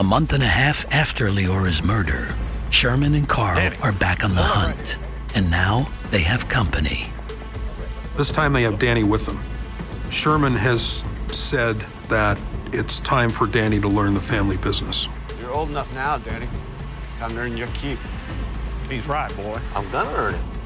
A 0.00 0.04
month 0.04 0.32
and 0.32 0.42
a 0.42 0.48
half 0.48 0.84
after 0.92 1.30
Leora's 1.30 1.84
murder, 1.84 2.34
Sherman 2.70 3.14
and 3.14 3.28
Carl 3.28 3.72
are 3.84 3.92
back 3.92 4.24
on 4.24 4.34
the 4.34 4.42
hunt, 4.42 4.98
and 5.36 5.48
now 5.48 5.86
they 6.10 6.22
have 6.22 6.48
company. 6.48 7.06
This 8.16 8.32
time 8.32 8.52
they 8.52 8.62
have 8.62 8.80
Danny 8.80 9.04
with 9.04 9.26
them. 9.26 9.40
Sherman 10.10 10.54
has 10.54 11.04
said 11.30 11.78
that 12.08 12.36
it's 12.72 12.98
time 12.98 13.30
for 13.30 13.46
Danny 13.46 13.78
to 13.78 13.88
learn 13.88 14.12
the 14.12 14.20
family 14.20 14.56
business. 14.56 15.08
You're 15.40 15.52
old 15.52 15.68
enough 15.68 15.94
now, 15.94 16.18
Danny. 16.18 16.48
It's 17.04 17.14
time 17.14 17.30
to 17.30 17.38
earn 17.38 17.56
your 17.56 17.68
keep. 17.74 18.00
He's 18.90 19.06
right, 19.06 19.34
boy. 19.36 19.60
I'm 19.76 19.88
gonna 19.90 20.10
earn 20.16 20.34
it. 20.34 20.57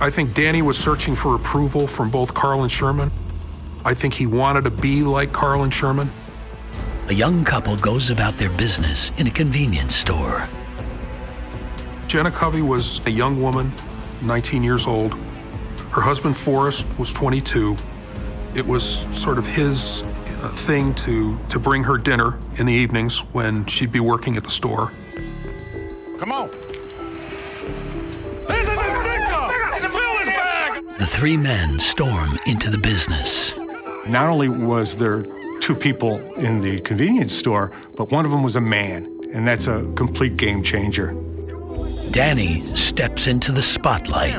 I 0.00 0.10
think 0.10 0.32
Danny 0.32 0.62
was 0.62 0.78
searching 0.78 1.16
for 1.16 1.34
approval 1.34 1.88
from 1.88 2.08
both 2.08 2.32
Carl 2.32 2.62
and 2.62 2.70
Sherman. 2.70 3.10
I 3.84 3.94
think 3.94 4.14
he 4.14 4.26
wanted 4.26 4.64
to 4.64 4.70
be 4.70 5.02
like 5.02 5.32
Carl 5.32 5.64
and 5.64 5.74
Sherman. 5.74 6.08
A 7.08 7.12
young 7.12 7.44
couple 7.44 7.76
goes 7.76 8.10
about 8.10 8.34
their 8.34 8.50
business 8.50 9.10
in 9.18 9.26
a 9.26 9.30
convenience 9.30 9.96
store. 9.96 10.48
Jenna 12.06 12.30
Covey 12.30 12.62
was 12.62 13.04
a 13.06 13.10
young 13.10 13.42
woman, 13.42 13.72
19 14.22 14.62
years 14.62 14.86
old. 14.86 15.14
Her 15.90 16.00
husband, 16.00 16.36
Forrest, 16.36 16.86
was 16.96 17.12
22. 17.12 17.76
It 18.54 18.64
was 18.64 18.84
sort 19.10 19.36
of 19.36 19.46
his 19.46 20.04
uh, 20.04 20.48
thing 20.54 20.94
to, 20.94 21.36
to 21.48 21.58
bring 21.58 21.82
her 21.82 21.98
dinner 21.98 22.38
in 22.58 22.66
the 22.66 22.72
evenings 22.72 23.18
when 23.32 23.66
she'd 23.66 23.90
be 23.90 24.00
working 24.00 24.36
at 24.36 24.44
the 24.44 24.50
store. 24.50 24.92
Come 26.18 26.30
on. 26.30 26.50
Three 31.18 31.36
men 31.36 31.80
storm 31.80 32.38
into 32.46 32.70
the 32.70 32.78
business. 32.78 33.52
Not 34.06 34.28
only 34.28 34.48
was 34.48 34.96
there 34.96 35.24
two 35.58 35.74
people 35.74 36.18
in 36.34 36.60
the 36.60 36.78
convenience 36.82 37.32
store, 37.34 37.72
but 37.96 38.12
one 38.12 38.24
of 38.24 38.30
them 38.30 38.44
was 38.44 38.54
a 38.54 38.60
man, 38.60 39.18
and 39.34 39.44
that's 39.44 39.66
a 39.66 39.84
complete 39.96 40.36
game 40.36 40.62
changer. 40.62 41.16
Danny 42.12 42.64
steps 42.76 43.26
into 43.26 43.50
the 43.50 43.64
spotlight. 43.64 44.30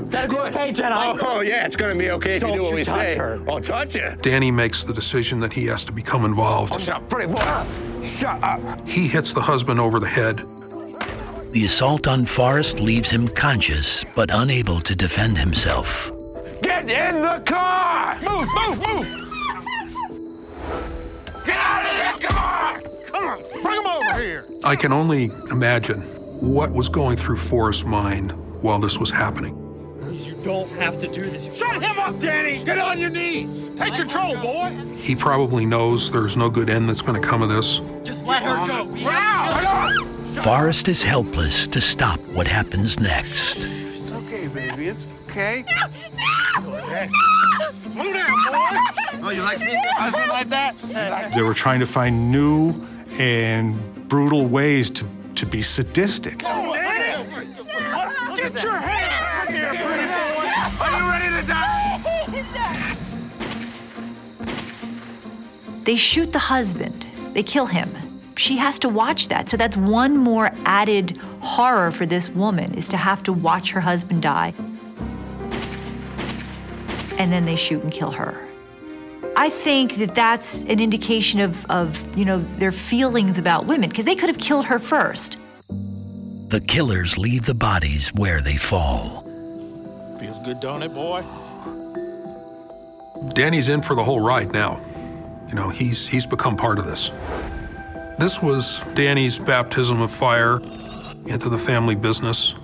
Hey, 0.54 0.72
Jenna. 0.72 0.96
Oh, 0.98 1.20
oh, 1.24 1.42
yeah, 1.42 1.66
it's 1.66 1.76
gonna 1.76 1.96
be 1.96 2.12
okay 2.12 2.38
if 2.38 2.44
you 2.44 2.54
do 2.54 2.62
what 2.62 2.74
we 2.74 2.86
say. 2.86 3.18
Oh, 3.20 3.60
touch 3.60 3.96
her. 3.96 4.16
Danny 4.22 4.50
makes 4.50 4.86
the 4.86 4.94
decision 4.94 5.42
that 5.42 5.52
he 5.52 5.66
has 5.66 5.84
to 5.84 5.92
become 5.92 6.24
involved. 6.24 6.80
Shut 6.80 6.96
up, 6.96 7.10
pretty 7.10 7.30
boy. 7.34 7.68
Shut 8.02 8.42
up. 8.42 8.88
He 8.88 9.06
hits 9.10 9.34
the 9.34 9.42
husband 9.42 9.82
over 9.82 10.00
the 10.00 10.08
head. 10.08 10.46
The 11.52 11.66
assault 11.66 12.08
on 12.08 12.26
Forrest 12.26 12.80
leaves 12.80 13.12
him 13.12 13.28
conscious 13.28 14.06
but 14.16 14.30
unable 14.32 14.80
to 14.80 14.96
defend 14.96 15.38
himself. 15.38 16.14
Get 16.62 16.90
in 16.90 17.22
the 17.22 17.42
car! 17.46 18.18
Move, 18.22 18.48
move, 18.54 18.78
move! 18.88 19.08
Get 21.46 21.58
out 21.58 21.84
of 21.84 21.90
here! 21.90 22.14
Come 22.28 22.38
on! 22.38 22.82
Come 23.06 23.26
on! 23.26 23.42
Bring 23.62 23.82
him 23.82 23.88
over 23.88 24.22
here! 24.22 24.46
I 24.64 24.76
can 24.76 24.92
only 24.92 25.32
imagine 25.52 26.02
what 26.42 26.72
was 26.72 26.90
going 26.90 27.18
through 27.18 27.38
Forrest's 27.38 27.86
mind 27.86 28.32
while 28.62 28.80
this 28.80 28.98
was 28.98 29.10
happening. 29.10 29.56
You 30.12 30.36
don't 30.44 30.70
have 30.72 31.00
to 31.02 31.08
do 31.08 31.30
this. 31.30 31.56
Shut 31.56 31.82
him 31.82 31.98
up, 31.98 32.20
Danny! 32.20 32.64
Get 32.64 32.78
on 32.80 33.00
your 33.00 33.10
knees! 33.10 33.70
Take 33.78 33.96
control, 33.96 34.36
boy! 34.38 34.76
He 34.96 35.16
probably 35.16 35.66
knows 35.66 36.12
there's 36.12 36.36
no 36.36 36.50
good 36.50 36.70
end 36.70 36.90
that's 36.90 37.02
going 37.02 37.20
to 37.20 37.28
come 37.28 37.42
of 37.42 37.50
this. 37.50 37.82
Just 38.04 38.26
let 38.26 38.44
her 38.44 38.68
go. 38.68 38.86
Wow! 39.04 39.90
Forrest 40.44 40.88
is 40.88 41.02
helpless 41.04 41.68
to 41.68 41.82
stop 41.82 42.20
what 42.34 42.48
happens 42.48 43.00
next. 43.00 43.58
It's 43.60 44.12
okay, 44.12 44.48
baby. 44.48 44.88
It's 44.88 45.08
okay. 45.28 45.66
Slow 46.56 48.14
down, 48.14 48.38
boy. 48.48 48.78
Oh, 49.22 49.32
you 49.34 49.42
like 49.44 49.58
something 49.58 50.30
like 50.30 50.50
that? 50.50 50.78
They 51.36 51.42
were 51.42 51.54
trying 51.54 51.80
to 51.80 51.86
find 51.86 52.32
new 52.32 52.74
and 53.12 53.78
brutal 54.08 54.48
ways 54.48 54.90
to, 54.92 55.06
to 55.36 55.46
be 55.46 55.62
sadistic. 55.62 56.40
Get 56.40 56.48
your 58.64 58.80
head 58.80 59.12
out 59.22 59.50
here, 59.50 59.70
pretty 59.70 60.08
boy. 60.08 60.50
Are 60.82 60.92
you 60.98 61.10
ready 61.10 61.30
to 61.42 61.48
die? 61.48 61.76
They 65.84 65.96
shoot 65.96 66.32
the 66.32 66.40
husband, 66.40 67.06
they 67.34 67.44
kill 67.44 67.66
him. 67.66 67.96
She 68.36 68.56
has 68.58 68.80
to 68.80 68.90
watch 68.90 69.28
that. 69.28 69.50
So 69.50 69.58
that's 69.58 69.76
one 69.76 70.16
more 70.16 70.52
added 70.66 71.18
horror 71.42 71.92
for 71.92 72.06
this 72.06 72.30
woman 72.30 72.74
is 72.74 72.88
to 72.90 72.98
have 72.98 73.22
to 73.24 73.34
watch 73.34 73.72
her 73.72 73.82
husband 73.82 74.22
die. 74.22 74.54
And 77.20 77.32
then 77.32 77.46
they 77.46 77.56
shoot 77.56 77.84
and 77.84 77.92
kill 77.92 78.12
her. 78.12 78.44
I 79.36 79.50
think 79.50 79.96
that 79.96 80.16
that's 80.16 80.64
an 80.64 80.80
indication 80.80 81.40
of, 81.40 81.66
of 81.70 82.18
you 82.18 82.26
know, 82.26 82.40
their 82.40 82.72
feelings 82.72 83.38
about 83.38 83.68
women 83.68 83.90
because 83.90 84.06
they 84.06 84.16
could 84.16 84.30
have 84.30 84.38
killed 84.38 84.66
her 84.66 84.80
first. 84.80 85.38
The 86.50 86.62
killers 86.62 87.18
leave 87.18 87.46
the 87.46 87.54
bodies 87.54 88.10
where 88.16 88.42
they 88.42 88.58
fall. 88.58 89.24
Feels 90.20 90.40
good, 90.46 90.60
don't 90.60 90.82
it, 90.82 90.94
boy? 90.94 91.24
Danny's 93.34 93.70
in 93.70 93.82
for 93.82 93.96
the 93.96 94.04
whole 94.04 94.20
ride 94.20 94.52
now. 94.52 94.82
You 95.48 95.56
know, 95.56 95.70
he's 95.70 96.08
he's 96.08 96.26
become 96.26 96.56
part 96.56 96.80
of 96.80 96.86
this. 96.86 97.12
This 98.18 98.42
was 98.42 98.84
Danny's 98.96 99.38
baptism 99.40 100.02
of 100.02 100.12
fire 100.12 100.60
into 101.28 101.50
the 101.50 101.58
family 101.58 101.96
business. 101.96 102.56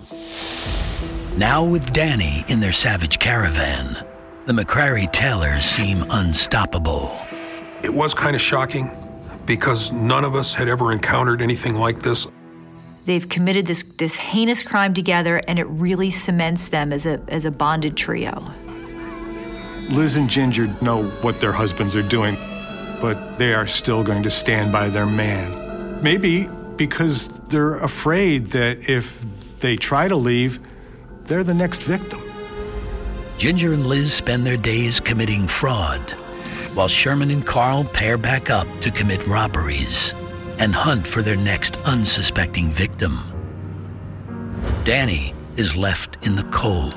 Now, 1.37 1.63
with 1.63 1.93
Danny 1.93 2.43
in 2.47 2.59
their 2.59 2.73
savage 2.73 3.19
caravan, 3.19 4.05
the 4.45 4.53
McCrary 4.53 5.11
Taylors 5.11 5.65
seem 5.65 6.05
unstoppable. 6.09 7.19
It 7.83 7.91
was 7.91 8.13
kind 8.13 8.35
of 8.35 8.41
shocking 8.41 8.91
because 9.47 9.91
none 9.91 10.23
of 10.23 10.35
us 10.35 10.53
had 10.53 10.67
ever 10.67 10.91
encountered 10.91 11.41
anything 11.41 11.75
like 11.75 11.99
this. 11.99 12.27
They've 13.05 13.27
committed 13.27 13.65
this, 13.65 13.83
this 13.97 14.17
heinous 14.17 14.61
crime 14.61 14.93
together, 14.93 15.41
and 15.47 15.57
it 15.57 15.65
really 15.65 16.11
cements 16.11 16.69
them 16.69 16.93
as 16.93 17.07
a, 17.07 17.21
as 17.27 17.45
a 17.45 17.51
bonded 17.51 17.97
trio. 17.97 18.51
Liz 19.89 20.17
and 20.17 20.29
Ginger 20.29 20.67
know 20.81 21.03
what 21.21 21.39
their 21.39 21.51
husbands 21.51 21.95
are 21.95 22.07
doing, 22.07 22.35
but 23.01 23.37
they 23.37 23.53
are 23.53 23.67
still 23.67 24.03
going 24.03 24.23
to 24.23 24.29
stand 24.29 24.71
by 24.71 24.89
their 24.89 25.05
man. 25.07 26.01
Maybe 26.03 26.49
because 26.75 27.39
they're 27.47 27.77
afraid 27.77 28.47
that 28.47 28.89
if 28.89 29.59
they 29.59 29.75
try 29.75 30.07
to 30.07 30.15
leave, 30.15 30.59
they're 31.23 31.43
the 31.43 31.53
next 31.53 31.81
victim. 31.83 32.24
Ginger 33.37 33.73
and 33.73 33.85
Liz 33.85 34.13
spend 34.13 34.47
their 34.47 34.55
days 34.55 35.01
committing 35.01 35.45
fraud, 35.45 35.99
while 36.73 36.87
Sherman 36.87 37.31
and 37.31 37.45
Carl 37.45 37.83
pair 37.83 38.17
back 38.17 38.49
up 38.49 38.67
to 38.79 38.89
commit 38.89 39.27
robberies 39.27 40.13
and 40.57 40.73
hunt 40.73 41.05
for 41.05 41.21
their 41.21 41.35
next 41.35 41.75
unsuspecting 41.83 42.69
victim. 42.69 43.19
Danny 44.85 45.33
is 45.57 45.75
left 45.75 46.17
in 46.25 46.35
the 46.35 46.43
cold. 46.43 46.93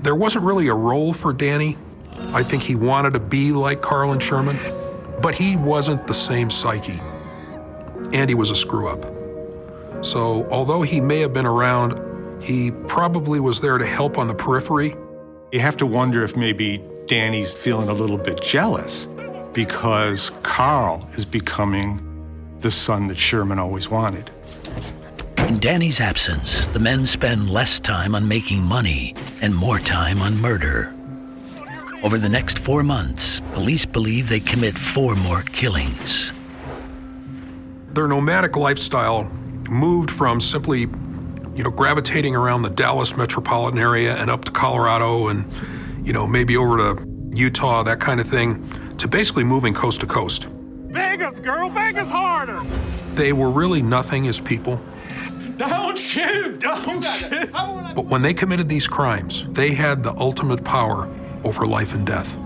There 0.00 0.14
wasn't 0.14 0.44
really 0.44 0.68
a 0.68 0.74
role 0.74 1.12
for 1.12 1.32
Danny. 1.32 1.76
I 2.32 2.44
think 2.44 2.62
he 2.62 2.76
wanted 2.76 3.14
to 3.14 3.20
be 3.20 3.50
like 3.52 3.80
Carl 3.80 4.12
and 4.12 4.22
Sherman, 4.22 4.56
but 5.20 5.34
he 5.34 5.56
wasn't 5.56 6.06
the 6.06 6.14
same 6.14 6.50
psyche. 6.50 7.00
And 8.12 8.28
he 8.28 8.36
was 8.36 8.50
a 8.50 8.56
screw 8.56 8.88
up. 8.88 9.04
So, 10.04 10.46
although 10.50 10.82
he 10.82 11.00
may 11.00 11.20
have 11.20 11.32
been 11.32 11.46
around, 11.46 12.42
he 12.42 12.70
probably 12.86 13.40
was 13.40 13.60
there 13.60 13.78
to 13.78 13.86
help 13.86 14.18
on 14.18 14.28
the 14.28 14.34
periphery. 14.34 14.94
You 15.52 15.60
have 15.60 15.76
to 15.76 15.86
wonder 15.86 16.24
if 16.24 16.34
maybe 16.34 16.82
Danny's 17.04 17.54
feeling 17.54 17.90
a 17.90 17.92
little 17.92 18.16
bit 18.16 18.40
jealous 18.40 19.06
because 19.52 20.30
Carl 20.42 21.06
is 21.12 21.26
becoming 21.26 22.00
the 22.60 22.70
son 22.70 23.06
that 23.08 23.18
Sherman 23.18 23.58
always 23.58 23.90
wanted. 23.90 24.30
In 25.36 25.58
Danny's 25.58 26.00
absence, 26.00 26.68
the 26.68 26.78
men 26.78 27.04
spend 27.04 27.50
less 27.50 27.78
time 27.78 28.14
on 28.14 28.26
making 28.26 28.62
money 28.62 29.14
and 29.42 29.54
more 29.54 29.78
time 29.78 30.22
on 30.22 30.40
murder. 30.40 30.94
Over 32.02 32.16
the 32.16 32.30
next 32.30 32.58
four 32.58 32.82
months, 32.82 33.40
police 33.52 33.84
believe 33.84 34.30
they 34.30 34.40
commit 34.40 34.78
four 34.78 35.16
more 35.16 35.42
killings. 35.42 36.32
Their 37.90 38.08
nomadic 38.08 38.56
lifestyle 38.56 39.24
moved 39.70 40.10
from 40.10 40.40
simply, 40.40 40.86
you 41.54 41.62
know, 41.62 41.70
gravitating 41.70 42.34
around 42.34 42.62
the 42.62 42.70
Dallas 42.70 43.16
metropolitan 43.16 43.78
area 43.78 44.16
and 44.16 44.30
up 44.30 44.44
to 44.46 44.52
Colorado 44.52 45.28
and, 45.28 45.44
you 46.06 46.12
know, 46.12 46.26
maybe 46.26 46.56
over 46.56 46.78
to 46.78 47.06
Utah, 47.34 47.82
that 47.82 48.00
kind 48.00 48.20
of 48.20 48.26
thing, 48.26 48.66
to 48.98 49.08
basically 49.08 49.44
moving 49.44 49.74
coast 49.74 50.00
to 50.00 50.06
coast. 50.06 50.48
Vegas, 50.88 51.40
girl, 51.40 51.68
Vegas 51.70 52.10
harder. 52.10 52.60
They 53.14 53.32
were 53.32 53.50
really 53.50 53.82
nothing 53.82 54.26
as 54.28 54.40
people. 54.40 54.80
Don't 55.56 55.98
shoot, 55.98 56.58
don't 56.60 57.04
shoot. 57.04 57.52
But 57.52 58.06
when 58.06 58.22
they 58.22 58.34
committed 58.34 58.68
these 58.68 58.88
crimes, 58.88 59.46
they 59.48 59.74
had 59.74 60.02
the 60.02 60.14
ultimate 60.16 60.64
power 60.64 61.08
over 61.44 61.66
life 61.66 61.94
and 61.94 62.06
death. 62.06 62.36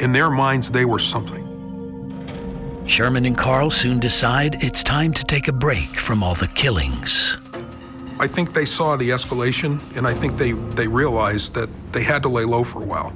In 0.00 0.12
their 0.12 0.30
minds, 0.30 0.70
they 0.70 0.84
were 0.84 0.98
something. 0.98 1.46
Sherman 2.86 3.24
and 3.24 3.36
Carl 3.36 3.70
soon 3.70 4.00
decide 4.00 4.62
it's 4.64 4.82
time 4.82 5.12
to 5.12 5.24
take 5.24 5.48
a 5.48 5.52
break 5.52 5.96
from 5.96 6.22
all 6.22 6.34
the 6.34 6.48
killings. 6.48 7.36
I 8.20 8.26
think 8.26 8.52
they 8.52 8.66
saw 8.66 8.96
the 8.96 9.08
escalation, 9.08 9.80
and 9.96 10.06
I 10.06 10.12
think 10.12 10.36
they, 10.36 10.52
they 10.52 10.86
realized 10.86 11.54
that 11.54 11.70
they 11.94 12.02
had 12.02 12.22
to 12.24 12.28
lay 12.28 12.44
low 12.44 12.64
for 12.64 12.82
a 12.82 12.84
while. 12.84 13.14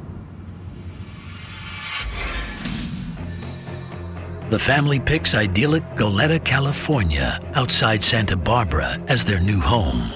The 4.49 4.59
family 4.59 4.99
picks 4.99 5.35
idyllic 5.35 5.85
Goleta, 5.95 6.43
California, 6.43 7.38
outside 7.53 8.03
Santa 8.03 8.35
Barbara, 8.35 8.99
as 9.07 9.27
their 9.27 9.40
new 9.40 9.61
home. 9.61 10.11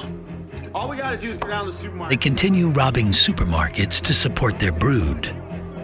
All 0.74 0.88
we 0.88 0.96
gotta 0.96 1.18
do 1.18 1.28
is 1.28 1.36
go 1.36 1.48
down 1.48 1.66
to 1.66 1.70
the 1.70 1.76
supermarket. 1.76 2.18
They 2.18 2.22
continue 2.22 2.68
robbing 2.70 3.08
supermarkets 3.08 4.00
to 4.00 4.14
support 4.14 4.58
their 4.58 4.72
brood. 4.72 5.34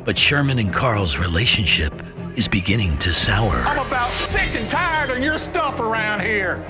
But 0.06 0.16
Sherman 0.16 0.58
and 0.58 0.72
Carl's 0.72 1.18
relationship 1.18 1.92
is 2.36 2.48
beginning 2.48 2.96
to 2.98 3.12
sour. 3.12 3.56
I'm 3.66 3.86
about 3.86 4.10
sick 4.12 4.58
and 4.58 4.68
tired 4.70 5.10
of 5.10 5.18
your 5.18 5.38
stuff 5.38 5.78
around 5.78 6.22
here. 6.22 6.64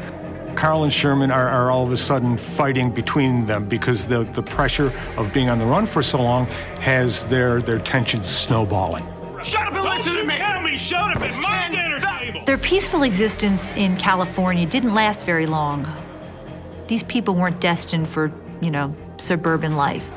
Carl 0.54 0.84
and 0.84 0.92
Sherman 0.92 1.30
are, 1.30 1.48
are 1.48 1.70
all 1.70 1.84
of 1.84 1.92
a 1.92 1.96
sudden 1.96 2.36
fighting 2.36 2.90
between 2.90 3.44
them 3.44 3.66
because 3.66 4.06
the, 4.06 4.24
the 4.24 4.42
pressure 4.42 4.92
of 5.16 5.32
being 5.32 5.50
on 5.50 5.58
the 5.58 5.66
run 5.66 5.86
for 5.86 6.02
so 6.02 6.22
long 6.22 6.46
has 6.80 7.26
their, 7.26 7.60
their 7.60 7.78
tensions 7.78 8.28
snowballing. 8.28 9.04
Shut 9.42 9.66
up 9.66 9.74
and 9.74 9.84
listen 9.84 10.14
to 10.14 10.24
me. 10.24 10.36
Tell 10.36 10.62
me, 10.62 10.76
shut 10.76 11.16
up. 11.16 11.22
It's 11.22 11.42
my 11.42 11.68
dinner 11.70 12.00
table. 12.00 12.44
Their 12.46 12.58
peaceful 12.58 13.02
existence 13.02 13.72
in 13.72 13.96
California 13.96 14.66
didn't 14.66 14.94
last 14.94 15.26
very 15.26 15.46
long. 15.46 15.86
These 16.86 17.02
people 17.02 17.34
weren't 17.34 17.60
destined 17.60 18.08
for, 18.08 18.32
you 18.60 18.70
know, 18.70 18.94
suburban 19.18 19.76
life. 19.76 20.10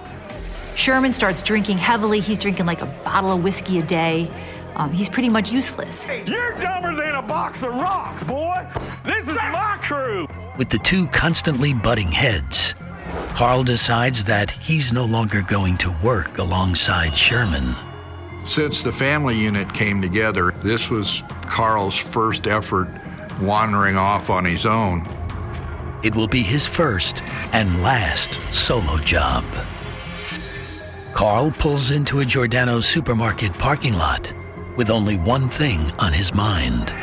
Sherman 0.76 1.12
starts 1.12 1.41
drinking 1.41 1.80
heavily. 1.80 2.19
He's 2.19 2.38
drinking 2.38 2.67
like 2.67 2.82
a 2.82 2.86
bottle 3.04 3.32
of 3.32 3.43
whiskey 3.43 3.80
a 3.80 3.84
day. 3.84 4.30
Um, 4.77 4.91
he's 4.91 5.09
pretty 5.09 5.29
much 5.29 5.51
useless. 5.51 6.07
You're 6.07 6.53
dumber 6.59 6.93
than 6.93 7.15
a 7.15 7.21
box 7.21 7.63
of 7.63 7.71
rocks, 7.71 8.23
boy. 8.23 8.67
This 9.03 9.27
is 9.27 9.35
my 9.35 9.75
crew. 9.81 10.27
With 10.55 10.69
the 10.69 10.77
two 10.77 11.07
constantly 11.07 11.73
butting 11.73 12.11
heads, 12.11 12.75
Carl 13.33 13.63
decides 13.63 14.23
that 14.25 14.51
he's 14.51 14.93
no 14.93 15.03
longer 15.03 15.41
going 15.41 15.77
to 15.77 15.97
work 16.03 16.37
alongside 16.37 17.17
Sherman. 17.17 17.75
Since 18.45 18.83
the 18.83 18.91
family 18.91 19.35
unit 19.35 19.73
came 19.73 19.99
together, 19.99 20.51
this 20.61 20.91
was 20.91 21.23
Carl's 21.47 21.97
first 21.97 22.45
effort 22.45 22.87
wandering 23.41 23.97
off 23.97 24.29
on 24.29 24.45
his 24.45 24.67
own. 24.67 25.09
It 26.04 26.15
will 26.15 26.27
be 26.27 26.43
his 26.43 26.67
first 26.67 27.23
and 27.52 27.81
last 27.81 28.35
solo 28.54 28.97
job. 28.99 29.43
Carl 31.13 31.49
pulls 31.49 31.89
into 31.89 32.19
a 32.19 32.25
Giordano 32.25 32.79
supermarket 32.79 33.52
parking 33.56 33.93
lot 33.93 34.31
with 34.78 34.90
only 34.90 35.17
one 35.17 35.50
thing 35.50 35.92
on 36.00 36.13
his 36.13 36.34
mind. 36.34 36.94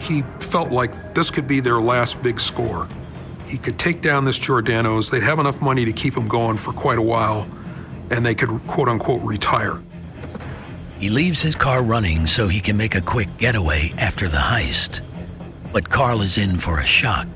He 0.00 0.22
felt 0.40 0.72
like 0.72 1.14
this 1.14 1.30
could 1.30 1.46
be 1.46 1.60
their 1.60 1.78
last 1.78 2.22
big 2.22 2.40
score. 2.40 2.88
He 3.46 3.58
could 3.58 3.78
take 3.78 4.00
down 4.00 4.24
this 4.24 4.38
Giordano's, 4.38 5.10
they'd 5.10 5.22
have 5.22 5.38
enough 5.38 5.60
money 5.62 5.84
to 5.84 5.92
keep 5.92 6.16
him 6.16 6.26
going 6.26 6.56
for 6.56 6.72
quite 6.72 6.98
a 6.98 7.02
while, 7.02 7.46
and 8.10 8.24
they 8.24 8.34
could 8.34 8.48
quote 8.66 8.88
unquote 8.88 9.22
retire. 9.22 9.80
He 10.98 11.10
leaves 11.10 11.42
his 11.42 11.54
car 11.54 11.82
running 11.82 12.26
so 12.26 12.48
he 12.48 12.60
can 12.60 12.76
make 12.76 12.94
a 12.94 13.00
quick 13.00 13.28
getaway 13.36 13.92
after 13.98 14.28
the 14.28 14.38
heist. 14.38 15.00
But 15.72 15.88
Carl 15.88 16.22
is 16.22 16.38
in 16.38 16.58
for 16.58 16.80
a 16.80 16.84
shock. 16.84 17.28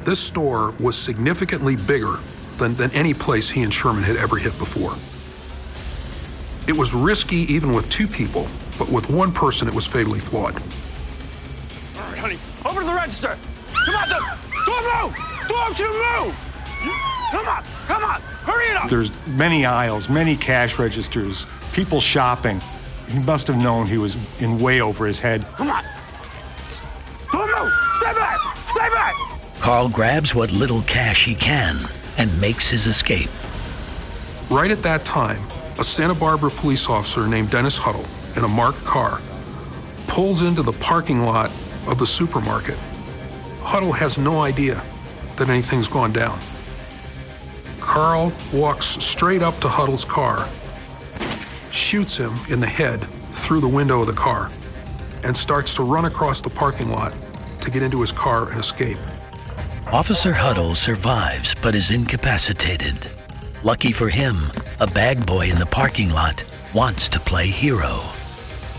This 0.00 0.18
store 0.18 0.74
was 0.80 0.98
significantly 0.98 1.76
bigger 1.76 2.18
than, 2.58 2.74
than 2.74 2.90
any 2.92 3.14
place 3.14 3.48
he 3.48 3.62
and 3.62 3.72
Sherman 3.72 4.02
had 4.02 4.16
ever 4.16 4.36
hit 4.36 4.56
before. 4.58 4.96
It 6.68 6.76
was 6.76 6.94
risky 6.94 7.38
even 7.52 7.72
with 7.72 7.88
two 7.88 8.06
people, 8.06 8.46
but 8.78 8.88
with 8.88 9.10
one 9.10 9.32
person 9.32 9.66
it 9.66 9.74
was 9.74 9.86
fatally 9.86 10.20
flawed. 10.20 10.54
All 10.54 12.02
right, 12.04 12.18
honey. 12.18 12.38
Open 12.64 12.86
the 12.86 12.94
register. 12.94 13.36
Come 13.84 13.96
on, 13.96 14.08
don't, 14.08 14.24
don't 14.66 14.84
move. 15.02 15.48
Don't 15.48 15.78
you 15.78 15.88
move. 15.92 16.34
Come 17.30 17.48
on, 17.48 17.64
come 17.86 18.04
on. 18.04 18.20
Hurry 18.44 18.66
it 18.66 18.76
up. 18.76 18.88
There's 18.88 19.10
many 19.26 19.64
aisles, 19.64 20.08
many 20.08 20.36
cash 20.36 20.78
registers, 20.78 21.46
people 21.72 22.00
shopping. 22.00 22.60
He 23.08 23.18
must 23.20 23.48
have 23.48 23.56
known 23.56 23.86
he 23.86 23.98
was 23.98 24.16
in 24.38 24.58
way 24.58 24.80
over 24.80 25.06
his 25.06 25.18
head. 25.18 25.44
Come 25.56 25.70
on. 25.70 25.84
Don't 27.32 27.48
move. 27.58 27.72
Stay 27.94 28.12
back. 28.12 28.38
Stay 28.68 28.88
back. 28.90 29.14
Carl 29.60 29.88
grabs 29.88 30.34
what 30.34 30.52
little 30.52 30.82
cash 30.82 31.24
he 31.24 31.34
can 31.34 31.78
and 32.18 32.40
makes 32.40 32.68
his 32.68 32.86
escape. 32.86 33.30
Right 34.50 34.70
at 34.70 34.82
that 34.82 35.04
time, 35.04 35.42
a 35.78 35.84
Santa 35.84 36.14
Barbara 36.14 36.50
police 36.50 36.88
officer 36.88 37.26
named 37.26 37.50
Dennis 37.50 37.76
Huddle 37.76 38.06
in 38.36 38.44
a 38.44 38.48
marked 38.48 38.84
car 38.84 39.20
pulls 40.06 40.42
into 40.42 40.62
the 40.62 40.72
parking 40.72 41.22
lot 41.22 41.50
of 41.86 41.98
the 41.98 42.06
supermarket. 42.06 42.78
Huddle 43.60 43.92
has 43.92 44.18
no 44.18 44.40
idea 44.40 44.82
that 45.36 45.48
anything's 45.48 45.88
gone 45.88 46.12
down. 46.12 46.38
Carl 47.80 48.32
walks 48.52 48.86
straight 48.86 49.42
up 49.42 49.58
to 49.60 49.68
Huddle's 49.68 50.04
car, 50.04 50.48
shoots 51.70 52.16
him 52.16 52.34
in 52.50 52.60
the 52.60 52.66
head 52.66 53.02
through 53.32 53.60
the 53.60 53.68
window 53.68 54.00
of 54.00 54.06
the 54.06 54.12
car, 54.12 54.50
and 55.24 55.36
starts 55.36 55.74
to 55.74 55.82
run 55.82 56.04
across 56.04 56.40
the 56.40 56.50
parking 56.50 56.90
lot 56.90 57.12
to 57.60 57.70
get 57.70 57.82
into 57.82 58.00
his 58.00 58.12
car 58.12 58.50
and 58.50 58.60
escape. 58.60 58.98
Officer 59.90 60.32
Huddle 60.32 60.74
survives 60.74 61.54
but 61.62 61.74
is 61.74 61.90
incapacitated. 61.90 62.96
Lucky 63.62 63.92
for 63.92 64.08
him, 64.08 64.50
a 64.82 64.86
bag 64.88 65.24
boy 65.24 65.48
in 65.48 65.60
the 65.60 65.66
parking 65.66 66.10
lot 66.10 66.42
wants 66.74 67.08
to 67.08 67.20
play 67.20 67.46
hero. 67.46 68.02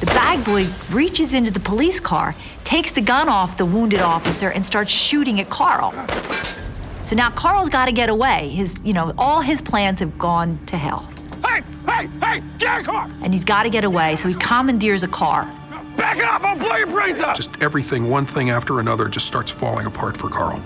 The 0.01 0.05
bag 0.07 0.43
boy 0.43 0.67
reaches 0.91 1.33
into 1.33 1.49
the 1.49 1.61
police 1.61 2.01
car, 2.01 2.35
takes 2.65 2.91
the 2.91 2.99
gun 2.99 3.29
off 3.29 3.55
the 3.55 3.65
wounded 3.65 4.01
officer, 4.01 4.49
and 4.49 4.65
starts 4.65 4.91
shooting 4.91 5.39
at 5.39 5.49
Carl. 5.49 5.93
So 7.03 7.15
now 7.15 7.29
Carl's 7.29 7.69
got 7.69 7.85
to 7.85 7.93
get 7.93 8.09
away. 8.09 8.49
His, 8.49 8.81
you 8.83 8.91
know, 8.91 9.13
all 9.17 9.39
his 9.39 9.61
plans 9.61 10.01
have 10.01 10.19
gone 10.19 10.59
to 10.65 10.77
hell. 10.77 11.07
Hey, 11.47 11.61
hey, 11.87 12.09
hey, 12.21 12.43
get 12.57 12.79
in 12.79 12.83
the 12.83 12.91
car. 12.91 13.09
And 13.21 13.33
he's 13.33 13.45
got 13.45 13.63
to 13.63 13.69
get 13.69 13.85
away, 13.85 14.17
so 14.17 14.27
he 14.27 14.35
commandeers 14.35 15.03
a 15.03 15.07
car. 15.07 15.45
Back 15.95 16.17
it 16.17 16.25
up. 16.25 16.43
I'll 16.43 16.59
blow 16.59 16.75
your 16.75 16.87
brains 16.87 17.21
out. 17.21 17.37
Just 17.37 17.63
everything, 17.63 18.09
one 18.09 18.25
thing 18.25 18.49
after 18.49 18.81
another, 18.81 19.07
just 19.07 19.25
starts 19.25 19.51
falling 19.51 19.85
apart 19.85 20.17
for 20.17 20.27
Carl. 20.27 20.61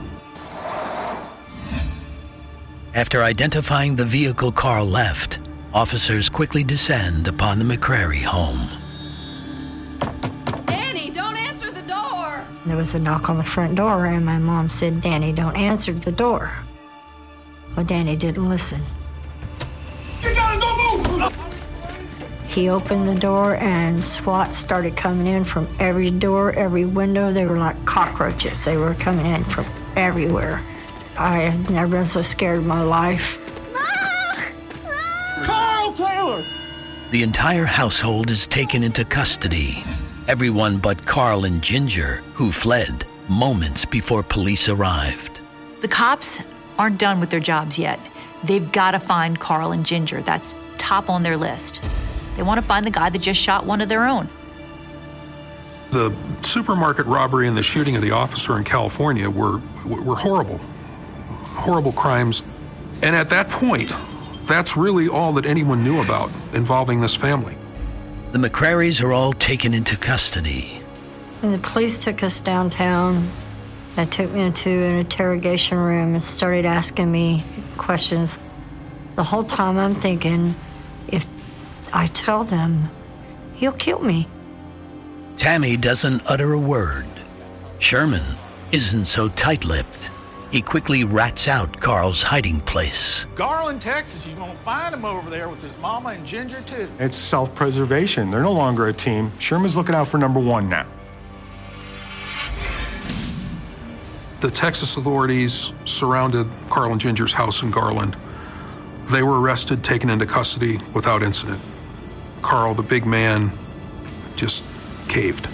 After 2.98 3.22
identifying 3.22 3.95
the 3.95 4.06
vehicle 4.06 4.52
Carl 4.52 4.88
left, 4.88 5.38
officers 5.72 6.30
quickly 6.30 6.64
descend 6.64 7.28
upon 7.28 7.60
the 7.60 7.64
McCrary 7.64 8.24
home. 8.24 8.68
Danny, 10.66 11.12
don't 11.12 11.36
answer 11.36 11.70
the 11.70 11.84
door. 11.84 12.43
There 12.66 12.76
was 12.76 12.95
a 12.95 13.00
knock 13.00 13.30
on 13.30 13.38
the 13.38 13.43
front 13.43 13.76
door, 13.76 14.08
and 14.08 14.26
my 14.26 14.39
mom 14.39 14.68
said, 14.68 15.02
Danny, 15.02 15.32
don't 15.32 15.56
answer 15.56 15.93
the 15.93 16.12
door. 16.12 16.52
Well, 17.76 17.86
Danny 17.86 18.16
didn't 18.16 18.50
listen. 18.50 18.82
You 20.24 20.34
gotta 20.34 20.60
go 20.60 21.20
move. 21.20 21.38
He 22.48 22.68
opened 22.68 23.08
the 23.08 23.20
door, 23.20 23.58
and 23.58 24.04
SWAT 24.04 24.56
started 24.56 24.98
coming 24.98 25.28
in 25.28 25.43
from 25.43 25.68
every 25.80 26.10
door, 26.10 26.52
every 26.54 26.86
window. 26.86 27.32
They 27.32 27.45
were 27.45 27.60
like 27.60 27.86
cockroaches. 27.86 28.66
They 28.66 28.76
were 28.76 28.95
coming 28.95 29.28
in 29.28 29.43
from 29.43 29.68
everywhere. 29.95 30.64
I 31.20 31.39
had 31.39 31.72
never 31.72 31.88
been 31.88 32.05
so 32.05 32.22
scared 32.22 32.59
in 32.59 32.68
my 32.68 32.82
life. 32.84 33.39
Ah! 33.76 34.51
Carl 35.43 35.93
Taylor. 35.93 36.45
The 37.09 37.24
entire 37.24 37.65
household 37.65 38.30
is 38.30 38.45
taken 38.45 38.84
into 38.84 39.03
custody. 39.03 39.84
Everyone 40.28 40.78
but 40.78 41.03
Carl 41.05 41.45
and 41.45 41.61
Ginger, 41.61 42.22
who 42.34 42.51
fled 42.51 43.05
moments 43.30 43.84
before 43.84 44.22
police 44.22 44.70
arrived. 44.70 45.41
The 45.82 45.88
cops 45.88 46.39
aren't 46.78 46.99
done 46.99 47.20
with 47.20 47.32
their 47.32 47.39
jobs 47.39 47.80
yet. 47.80 47.99
They've 48.43 48.72
got 48.72 48.91
to 48.91 48.99
find 48.99 49.39
Carl 49.39 49.72
and 49.72 49.86
Ginger. 49.86 50.22
That's 50.22 50.53
top 50.78 51.09
on 51.09 51.24
their 51.24 51.38
list. 51.38 51.82
They 52.36 52.43
want 52.43 52.61
to 52.61 52.65
find 52.65 52.86
the 52.86 52.91
guy 52.91 53.09
that 53.09 53.20
just 53.20 53.39
shot 53.39 53.65
one 53.65 53.82
of 53.82 53.89
their 53.89 54.05
own. 54.05 54.30
The 55.89 56.15
supermarket 56.41 57.07
robbery 57.07 57.47
and 57.47 57.57
the 57.57 57.63
shooting 57.63 57.95
of 57.95 58.03
the 58.03 58.11
officer 58.11 58.57
in 58.57 58.63
California 58.63 59.30
were 59.30 59.59
were 59.86 60.15
horrible, 60.15 60.59
horrible 61.58 61.91
crimes. 61.91 62.45
And 63.03 63.16
at 63.16 63.30
that 63.30 63.49
point, 63.49 63.91
that's 64.47 64.78
really 64.78 65.08
all 65.08 65.34
that 65.34 65.45
anyone 65.45 65.84
knew 65.84 66.01
about 66.01 66.32
involving 66.53 67.01
this 67.01 67.16
family. 67.16 67.58
The 68.32 68.39
McCrarys 68.39 69.03
are 69.03 69.12
all 69.12 69.34
taken 69.34 69.74
into 69.74 69.97
custody. 69.97 70.82
When 71.41 71.51
the 71.51 71.60
police 71.60 72.03
took 72.03 72.24
us 72.24 72.39
downtown, 72.39 73.30
they 73.95 74.05
took 74.05 74.32
me 74.32 74.41
into 74.41 74.70
an 74.70 74.97
interrogation 74.97 75.78
room 75.78 76.14
and 76.14 76.22
started 76.22 76.66
asking 76.66 77.12
me 77.12 77.43
questions. 77.78 78.39
The 79.16 79.24
whole 79.24 79.43
time 79.43 79.78
I'm 79.78 79.95
thinking, 79.95 80.55
if 81.08 81.26
I 81.93 82.08
tell 82.08 82.43
them, 82.43 82.89
he'll 83.55 83.72
kill 83.72 83.99
me. 83.99 84.28
Tammy 85.38 85.78
doesn't 85.78 86.22
utter 86.26 86.53
a 86.53 86.60
word. 86.60 87.08
Sherman 87.80 88.24
isn't 88.72 89.05
so 89.05 89.30
tight 89.30 89.66
lipped. 89.66 90.12
He 90.52 90.62
quickly 90.62 91.04
rats 91.04 91.48
out 91.48 91.80
Carl's 91.82 92.22
hiding 92.22 92.62
place. 92.62 93.26
Garland, 93.36 93.82
Texas, 93.82 94.26
you're 94.26 94.38
gonna 94.38 94.56
find 94.56 94.93
him 94.93 95.04
over 95.04 95.30
there 95.30 95.50
with 95.50 95.62
his 95.62 95.76
mama 95.78 96.10
and 96.10 96.26
Ginger 96.26 96.62
too. 96.62 96.88
It's 97.00 97.18
self 97.18 97.54
preservation. 97.54 98.30
They're 98.30 98.41
no 98.41 98.54
longer 98.54 98.88
a 98.88 98.93
team. 98.93 99.34
Sherman's 99.39 99.76
looking 99.76 99.93
out 99.93 100.08
for 100.08 100.18
number 100.18 100.39
one 100.39 100.70
now. 100.70 100.86
The 104.39 104.50
Texas 104.50 104.95
authorities 104.95 105.74
surrounded 105.86 106.48
Carl 106.70 106.91
and 106.91 107.02
Ginger's 107.02 107.34
house 107.34 107.64
in 107.64 107.72
Garland. 107.72 108.16
They 109.12 109.24
were 109.24 109.41
arrested, 109.41 109.84
taken 109.84 110.10
into 110.10 110.26
custody 110.26 110.78
without 110.93 111.24
incident. 111.24 111.62
Carl, 112.41 112.74
the 112.74 112.84
big 112.84 113.06
man, 113.06 113.52
just 114.36 114.64
caved. 115.08 115.50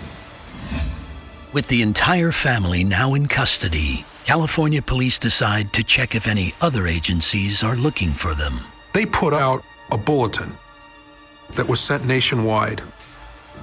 With 1.54 1.68
the 1.68 1.82
entire 1.82 2.32
family 2.32 2.84
now 2.84 3.14
in 3.14 3.28
custody, 3.28 4.06
California 4.26 4.82
police 4.82 5.20
decide 5.20 5.74
to 5.74 5.84
check 5.84 6.16
if 6.16 6.28
any 6.28 6.54
other 6.62 6.88
agencies 6.88 7.62
are 7.62 7.76
looking 7.76 8.14
for 8.14 8.34
them. 8.34 8.58
They 8.94 9.06
put 9.06 9.34
out 9.34 9.64
a 9.92 9.98
bulletin 9.98 10.56
that 11.56 11.68
was 11.68 11.82
sent 11.82 12.06
nationwide 12.06 12.82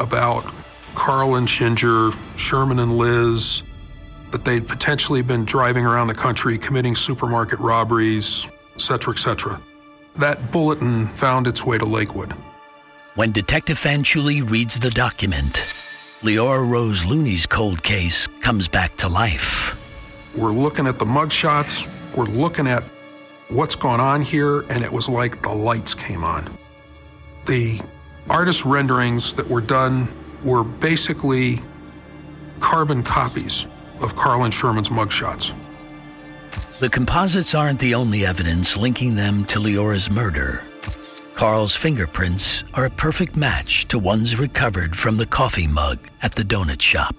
about 0.01 0.53
Carl 0.95 1.37
and 1.37 1.49
Ginger, 1.49 2.11
Sherman 2.37 2.79
and 2.79 2.99
Liz, 2.99 3.63
that 4.33 4.45
they'd 4.45 4.69
potentially 4.69 5.23
been 5.23 5.45
driving 5.47 5.87
around 5.87 6.09
the 6.09 6.15
country 6.15 6.59
committing 6.59 6.95
supermarket 6.95 7.59
robberies, 7.59 8.47
et 8.75 8.81
cetera, 8.83 9.15
et 9.15 9.19
cetera. 9.19 9.61
That 10.17 10.53
bulletin 10.53 11.07
found 11.07 11.47
its 11.47 11.65
way 11.65 11.79
to 11.79 11.87
Lakewood. 11.87 12.33
When 13.15 13.33
Detective 13.33 13.79
Fanchuli 13.79 14.49
reads 14.49 14.79
the 14.79 14.91
document, 14.91 15.67
Leora 16.21 16.69
Rose 16.69 17.05
Looney's 17.07 17.47
cold 17.47 17.83
case 17.83 18.27
comes 18.43 18.69
back 18.69 18.97
to 18.99 19.09
life. 19.09 19.75
We're 20.41 20.53
looking 20.53 20.87
at 20.87 20.99
the 20.99 21.05
mugshots, 21.05 21.87
we're 22.17 22.25
looking 22.25 22.67
at 22.67 22.83
what's 23.51 23.75
going 23.77 24.01
on 24.01 24.23
here, 24.23 24.61
and 24.71 24.83
it 24.83 24.91
was 24.91 25.07
like 25.07 25.43
the 25.43 25.53
lights 25.53 25.93
came 25.93 26.25
on. 26.25 26.49
The 27.45 27.79
artist 28.31 28.65
renderings 28.65 29.35
that 29.35 29.47
were 29.47 29.61
done 29.61 30.09
were 30.43 30.65
basically 30.65 31.61
carbon 32.59 33.03
copies 33.03 33.67
of 34.01 34.17
Carl 34.17 34.45
and 34.45 34.55
Sherman's 34.55 34.89
mugshots. 34.89 35.53
The 36.79 36.89
composites 36.89 37.55
aren't 37.55 37.79
the 37.79 37.95
only 37.95 38.25
evidence 38.25 38.79
linking 38.79 39.17
them 39.17 39.45
to 39.45 39.61
Leora's 39.61 40.11
murder. 40.11 40.63
Carl's 41.35 41.77
fingerprints 41.77 42.65
are 42.73 42.87
a 42.87 42.91
perfect 42.91 43.37
match 43.37 43.87
to 43.89 43.99
ones 43.99 44.39
recovered 44.39 44.97
from 44.97 45.19
the 45.19 45.27
coffee 45.27 45.67
mug 45.67 45.99
at 46.23 46.35
the 46.35 46.43
donut 46.43 46.81
shop. 46.81 47.15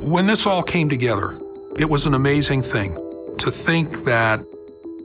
When 0.00 0.28
this 0.28 0.46
all 0.46 0.62
came 0.62 0.88
together, 0.88 1.36
it 1.78 1.88
was 1.88 2.06
an 2.06 2.14
amazing 2.14 2.60
thing 2.60 2.94
to 3.38 3.50
think 3.50 4.04
that 4.04 4.40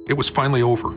it 0.07 0.13
was 0.13 0.27
finally 0.27 0.61
over. 0.61 0.93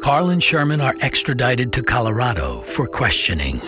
Carl 0.00 0.30
and 0.30 0.42
Sherman 0.42 0.80
are 0.80 0.94
extradited 1.00 1.72
to 1.74 1.82
Colorado 1.82 2.62
for 2.62 2.86
questioning. 2.86 3.60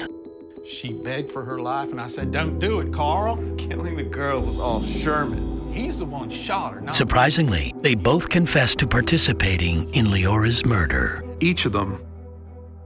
She 0.66 0.94
begged 0.94 1.30
for 1.30 1.44
her 1.44 1.60
life, 1.60 1.90
and 1.90 2.00
I 2.00 2.06
said, 2.06 2.32
Don't 2.32 2.58
do 2.58 2.80
it, 2.80 2.92
Carl. 2.92 3.36
Killing 3.58 3.94
the 3.94 4.02
girl 4.02 4.40
was 4.40 4.58
all 4.58 4.82
Sherman. 4.82 5.70
He's 5.70 5.98
the 5.98 6.06
one 6.06 6.30
shot 6.30 6.72
her. 6.72 6.80
Not 6.80 6.94
Surprisingly, 6.94 7.74
they 7.82 7.94
both 7.94 8.30
confessed 8.30 8.78
to 8.78 8.86
participating 8.86 9.92
in 9.92 10.10
Leora's 10.10 10.64
murder. 10.64 11.22
Each 11.40 11.66
of 11.66 11.72
them 11.72 12.02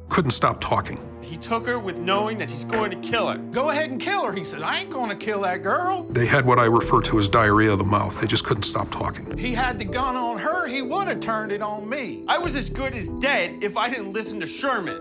couldn't 0.09 0.32
stop 0.32 0.61
talking. 0.61 0.99
He 1.37 1.43
took 1.43 1.66
her 1.66 1.78
with 1.78 1.99
knowing 1.99 2.39
that 2.39 2.51
he's 2.51 2.64
going 2.64 2.91
to 2.91 2.97
kill 3.07 3.28
her. 3.28 3.37
Go 3.37 3.68
ahead 3.68 3.91
and 3.91 4.01
kill 4.01 4.24
her. 4.24 4.32
He 4.32 4.43
said, 4.43 4.62
I 4.62 4.80
ain't 4.80 4.89
gonna 4.89 5.14
kill 5.14 5.43
that 5.43 5.62
girl. 5.62 6.05
They 6.05 6.24
had 6.24 6.47
what 6.47 6.59
I 6.59 6.64
refer 6.64 7.03
to 7.03 7.18
as 7.18 7.28
diarrhea 7.28 7.72
of 7.72 7.78
the 7.78 7.84
mouth. 7.84 8.18
They 8.18 8.26
just 8.26 8.47
couldn't 8.47 8.62
stop 8.62 8.91
talking. 8.91 9.37
He 9.37 9.53
had 9.53 9.78
the 9.78 9.84
gun 9.84 10.16
on 10.16 10.39
her, 10.39 10.66
he 10.66 10.80
would 10.80 11.09
have 11.09 11.20
turned 11.20 11.53
it 11.53 11.61
on 11.61 11.91
me. 11.91 12.24
I 12.26 12.39
was 12.39 12.57
as 12.57 12.70
good 12.70 12.95
as 12.95 13.09
dead 13.20 13.62
if 13.62 13.76
I 13.76 13.91
didn't 13.91 14.14
listen 14.14 14.41
to 14.41 14.47
Sherman. 14.47 14.99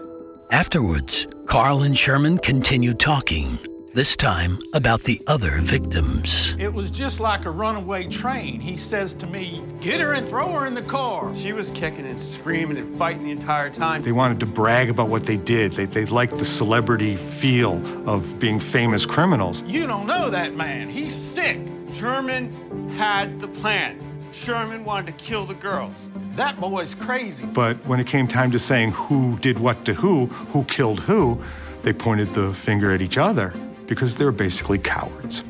Afterwards, 0.51 1.25
Carl 1.45 1.83
and 1.83 1.97
Sherman 1.97 2.37
continued 2.39 2.99
talking. 2.99 3.57
This 3.95 4.17
time 4.17 4.59
about 4.73 5.03
the 5.03 5.21
other 5.25 5.51
victims. 5.61 6.53
It 6.59 6.73
was 6.73 6.91
just 6.91 7.21
like 7.21 7.45
a 7.45 7.49
runaway 7.49 8.09
train. 8.09 8.59
He 8.59 8.75
says 8.75 9.13
to 9.13 9.25
me, 9.25 9.63
Get 9.79 10.01
her 10.01 10.11
and 10.15 10.27
throw 10.27 10.51
her 10.51 10.65
in 10.65 10.73
the 10.73 10.81
car. 10.81 11.33
She 11.33 11.53
was 11.53 11.71
kicking 11.71 12.05
and 12.05 12.19
screaming 12.19 12.75
and 12.75 12.97
fighting 12.99 13.23
the 13.23 13.31
entire 13.31 13.69
time. 13.69 14.01
They 14.01 14.11
wanted 14.11 14.41
to 14.41 14.47
brag 14.47 14.89
about 14.89 15.07
what 15.07 15.25
they 15.25 15.37
did. 15.37 15.71
They, 15.71 15.85
they 15.85 16.03
liked 16.07 16.37
the 16.37 16.43
celebrity 16.43 17.15
feel 17.15 17.81
of 18.05 18.37
being 18.37 18.59
famous 18.59 19.05
criminals. 19.05 19.63
You 19.63 19.87
don't 19.87 20.05
know 20.05 20.29
that 20.29 20.55
man. 20.55 20.89
He's 20.89 21.15
sick. 21.15 21.57
Sherman 21.93 22.89
had 22.97 23.39
the 23.39 23.47
plan. 23.47 24.01
Sherman 24.33 24.83
wanted 24.83 25.17
to 25.17 25.23
kill 25.23 25.45
the 25.45 25.55
girls. 25.55 26.09
That 26.35 26.59
boy's 26.59 26.95
crazy. 26.95 27.45
But 27.45 27.77
when 27.87 28.01
it 28.01 28.07
came 28.07 28.27
time 28.27 28.51
to 28.51 28.59
saying 28.59 28.91
who 28.91 29.39
did 29.39 29.57
what 29.57 29.85
to 29.85 29.93
who, 29.93 30.25
who 30.25 30.65
killed 30.65 30.99
who, 30.99 31.41
they 31.83 31.93
pointed 31.93 32.33
the 32.33 32.51
finger 32.53 32.91
at 32.91 33.01
each 33.01 33.17
other 33.17 33.53
because 33.87 34.15
they're 34.15 34.31
basically 34.31 34.77
cowards. 34.77 35.43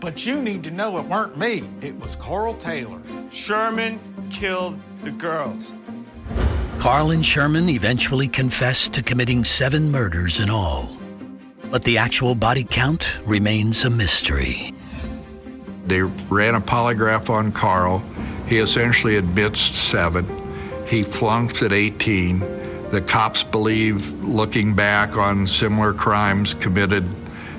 But 0.00 0.24
you 0.24 0.40
need 0.40 0.62
to 0.64 0.70
know 0.70 0.98
it 0.98 1.06
weren't 1.06 1.36
me. 1.36 1.68
It 1.80 1.98
was 1.98 2.16
Carl 2.16 2.54
Taylor. 2.54 3.00
Sherman 3.30 4.00
killed 4.30 4.78
the 5.02 5.10
girls. 5.10 5.74
Carl 6.78 7.10
and 7.10 7.26
Sherman 7.26 7.68
eventually 7.68 8.28
confessed 8.28 8.92
to 8.92 9.02
committing 9.02 9.42
seven 9.42 9.90
murders 9.90 10.38
in 10.38 10.48
all. 10.48 10.96
But 11.70 11.82
the 11.82 11.98
actual 11.98 12.34
body 12.34 12.64
count 12.64 13.18
remains 13.26 13.84
a 13.84 13.90
mystery. 13.90 14.72
They 15.86 16.02
ran 16.02 16.54
a 16.54 16.60
polygraph 16.60 17.30
on 17.30 17.50
Carl. 17.50 18.02
He 18.46 18.58
essentially 18.58 19.16
admits 19.16 19.60
seven. 19.60 20.26
He 20.86 21.02
flunks 21.02 21.62
at 21.62 21.72
18. 21.72 22.38
The 22.90 23.04
cops 23.06 23.42
believe, 23.42 24.10
looking 24.22 24.74
back 24.74 25.16
on 25.16 25.46
similar 25.46 25.92
crimes 25.92 26.54
committed 26.54 27.04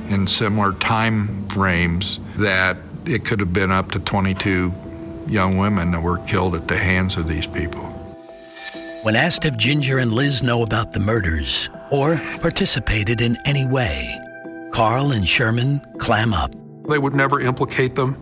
in 0.09 0.27
similar 0.27 0.73
time 0.73 1.47
frames, 1.49 2.19
that 2.37 2.77
it 3.05 3.25
could 3.25 3.39
have 3.39 3.53
been 3.53 3.71
up 3.71 3.91
to 3.91 3.99
22 3.99 4.73
young 5.27 5.57
women 5.57 5.91
that 5.91 6.01
were 6.01 6.17
killed 6.19 6.55
at 6.55 6.67
the 6.67 6.77
hands 6.77 7.15
of 7.15 7.27
these 7.27 7.47
people. 7.47 7.83
When 9.03 9.15
asked 9.15 9.45
if 9.45 9.55
Ginger 9.57 9.99
and 9.99 10.11
Liz 10.11 10.43
know 10.43 10.63
about 10.63 10.91
the 10.91 10.99
murders 10.99 11.69
or 11.89 12.17
participated 12.41 13.21
in 13.21 13.37
any 13.45 13.65
way, 13.65 14.19
Carl 14.71 15.13
and 15.13 15.27
Sherman 15.27 15.81
clam 15.99 16.33
up. 16.33 16.53
They 16.87 16.97
would 16.97 17.13
never 17.13 17.39
implicate 17.39 17.95
them. 17.95 18.17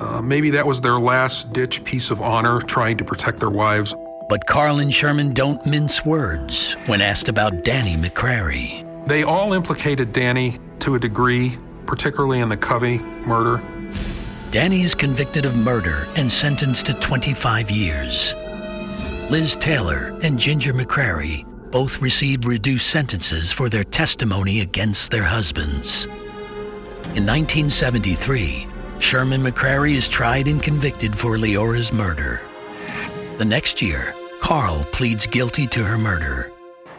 Uh, 0.00 0.20
maybe 0.22 0.50
that 0.50 0.66
was 0.66 0.80
their 0.80 0.98
last 0.98 1.52
ditch 1.52 1.84
piece 1.84 2.10
of 2.10 2.20
honor, 2.20 2.60
trying 2.60 2.96
to 2.98 3.04
protect 3.04 3.40
their 3.40 3.50
wives. 3.50 3.94
But 4.28 4.46
Carl 4.46 4.80
and 4.80 4.92
Sherman 4.92 5.34
don't 5.34 5.64
mince 5.66 6.04
words 6.04 6.74
when 6.86 7.00
asked 7.00 7.28
about 7.28 7.62
Danny 7.64 7.96
McCrary. 7.96 8.84
They 9.06 9.22
all 9.22 9.52
implicated 9.52 10.12
Danny 10.12 10.58
to 10.86 10.94
a 10.94 10.98
degree, 11.00 11.50
particularly 11.84 12.38
in 12.38 12.48
the 12.48 12.56
Covey 12.56 13.00
murder. 13.26 13.60
Danny 14.52 14.82
is 14.82 14.94
convicted 14.94 15.44
of 15.44 15.56
murder 15.56 16.06
and 16.16 16.30
sentenced 16.30 16.86
to 16.86 16.94
25 16.94 17.72
years. 17.72 18.36
Liz 19.28 19.56
Taylor 19.56 20.16
and 20.22 20.38
Ginger 20.38 20.72
McCrary 20.72 21.44
both 21.72 22.00
received 22.00 22.44
reduced 22.44 22.88
sentences 22.88 23.50
for 23.50 23.68
their 23.68 23.82
testimony 23.82 24.60
against 24.60 25.10
their 25.10 25.24
husbands. 25.24 26.04
In 27.16 27.26
1973, 27.26 28.68
Sherman 29.00 29.42
McCrary 29.42 29.94
is 29.94 30.06
tried 30.06 30.46
and 30.46 30.62
convicted 30.62 31.18
for 31.18 31.36
Leora's 31.36 31.92
murder. 31.92 32.42
The 33.38 33.44
next 33.44 33.82
year, 33.82 34.14
Carl 34.40 34.86
pleads 34.92 35.26
guilty 35.26 35.66
to 35.66 35.82
her 35.82 35.98
murder. 35.98 36.52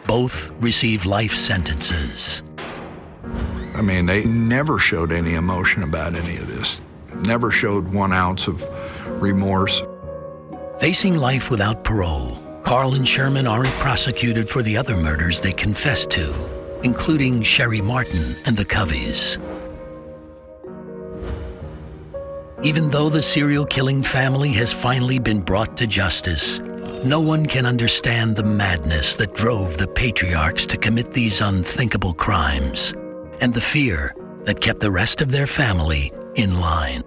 Both 0.06 0.52
receive 0.60 1.06
life 1.06 1.34
sentences. 1.34 2.42
I 3.78 3.80
mean, 3.80 4.06
they 4.06 4.24
never 4.24 4.80
showed 4.80 5.12
any 5.12 5.34
emotion 5.34 5.84
about 5.84 6.16
any 6.16 6.36
of 6.38 6.48
this, 6.48 6.80
never 7.22 7.52
showed 7.52 7.94
one 7.94 8.12
ounce 8.12 8.48
of 8.48 8.64
remorse. 9.22 9.82
Facing 10.80 11.14
life 11.14 11.48
without 11.48 11.84
parole, 11.84 12.42
Carl 12.64 12.94
and 12.94 13.06
Sherman 13.06 13.46
aren't 13.46 13.72
prosecuted 13.74 14.48
for 14.48 14.64
the 14.64 14.76
other 14.76 14.96
murders 14.96 15.40
they 15.40 15.52
confessed 15.52 16.10
to, 16.10 16.34
including 16.82 17.40
Sherry 17.42 17.80
Martin 17.80 18.34
and 18.46 18.56
the 18.56 18.64
Coveys. 18.64 19.38
Even 22.64 22.90
though 22.90 23.08
the 23.08 23.22
serial 23.22 23.64
killing 23.64 24.02
family 24.02 24.50
has 24.54 24.72
finally 24.72 25.20
been 25.20 25.40
brought 25.40 25.76
to 25.76 25.86
justice, 25.86 26.58
no 27.04 27.20
one 27.20 27.46
can 27.46 27.64
understand 27.64 28.34
the 28.34 28.42
madness 28.42 29.14
that 29.14 29.36
drove 29.36 29.78
the 29.78 29.86
patriarchs 29.86 30.66
to 30.66 30.76
commit 30.76 31.12
these 31.12 31.40
unthinkable 31.40 32.12
crimes 32.12 32.92
and 33.40 33.52
the 33.52 33.60
fear 33.60 34.14
that 34.44 34.60
kept 34.60 34.80
the 34.80 34.90
rest 34.90 35.20
of 35.20 35.30
their 35.30 35.46
family 35.46 36.12
in 36.34 36.60
line. 36.60 37.02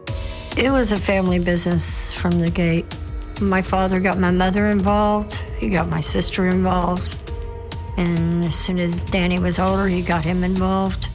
It 0.57 0.71
was 0.71 0.91
a 0.91 0.99
family 0.99 1.39
business 1.39 2.11
from 2.11 2.39
the 2.39 2.49
gate. 2.49 2.85
My 3.39 3.61
father 3.61 3.99
got 3.99 4.17
my 4.17 4.31
mother 4.31 4.69
involved, 4.69 5.43
he 5.57 5.69
got 5.69 5.87
my 5.89 6.01
sister 6.01 6.47
involved, 6.47 7.17
and 7.97 8.45
as 8.45 8.55
soon 8.55 8.79
as 8.79 9.03
Danny 9.05 9.39
was 9.39 9.59
older, 9.59 9.87
he 9.87 10.01
got 10.01 10.23
him 10.23 10.43
involved. 10.43 11.07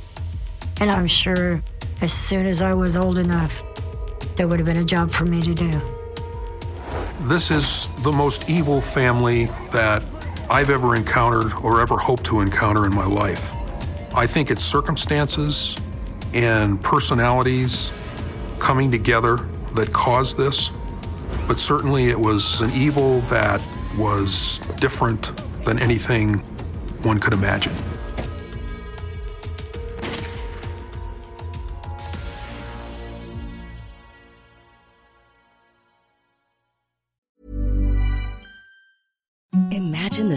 And 0.81 0.91
I'm 0.91 1.07
sure 1.07 1.63
as 2.01 2.13
soon 2.13 2.47
as 2.47 2.61
I 2.63 2.75
was 2.75 2.97
old 2.97 3.19
enough, 3.19 3.63
there 4.37 4.49
would 4.49 4.59
have 4.59 4.67
been 4.67 4.77
a 4.77 4.85
job 4.85 5.11
for 5.11 5.25
me 5.25 5.41
to 5.43 5.55
do. 5.55 5.81
This 7.21 7.51
is 7.51 7.91
the 8.03 8.13
most 8.13 8.51
evil 8.51 8.81
family 8.81 9.47
that 9.73 10.03
I've 10.51 10.71
ever 10.71 10.95
encountered 10.95 11.53
or 11.55 11.81
ever 11.81 11.97
hoped 11.97 12.25
to 12.25 12.41
encounter 12.41 12.87
in 12.87 12.95
my 12.95 13.07
life. 13.07 13.53
I 14.17 14.27
think 14.27 14.51
it's 14.51 14.65
circumstances 14.65 15.77
and 16.33 16.83
personalities 16.83 17.93
coming 18.59 18.91
together 18.91 19.37
that 19.75 19.93
caused 19.93 20.39
this, 20.39 20.71
but 21.47 21.59
certainly 21.59 22.07
it 22.09 22.19
was 22.19 22.63
an 22.63 22.71
evil 22.73 23.21
that 23.23 23.61
was 23.99 24.61
different 24.81 25.33
than 25.67 25.79
anything 25.79 26.39
one 27.03 27.19
could 27.21 27.35
imagine. 27.35 27.75
Imagine 39.71 40.31
the 40.31 40.37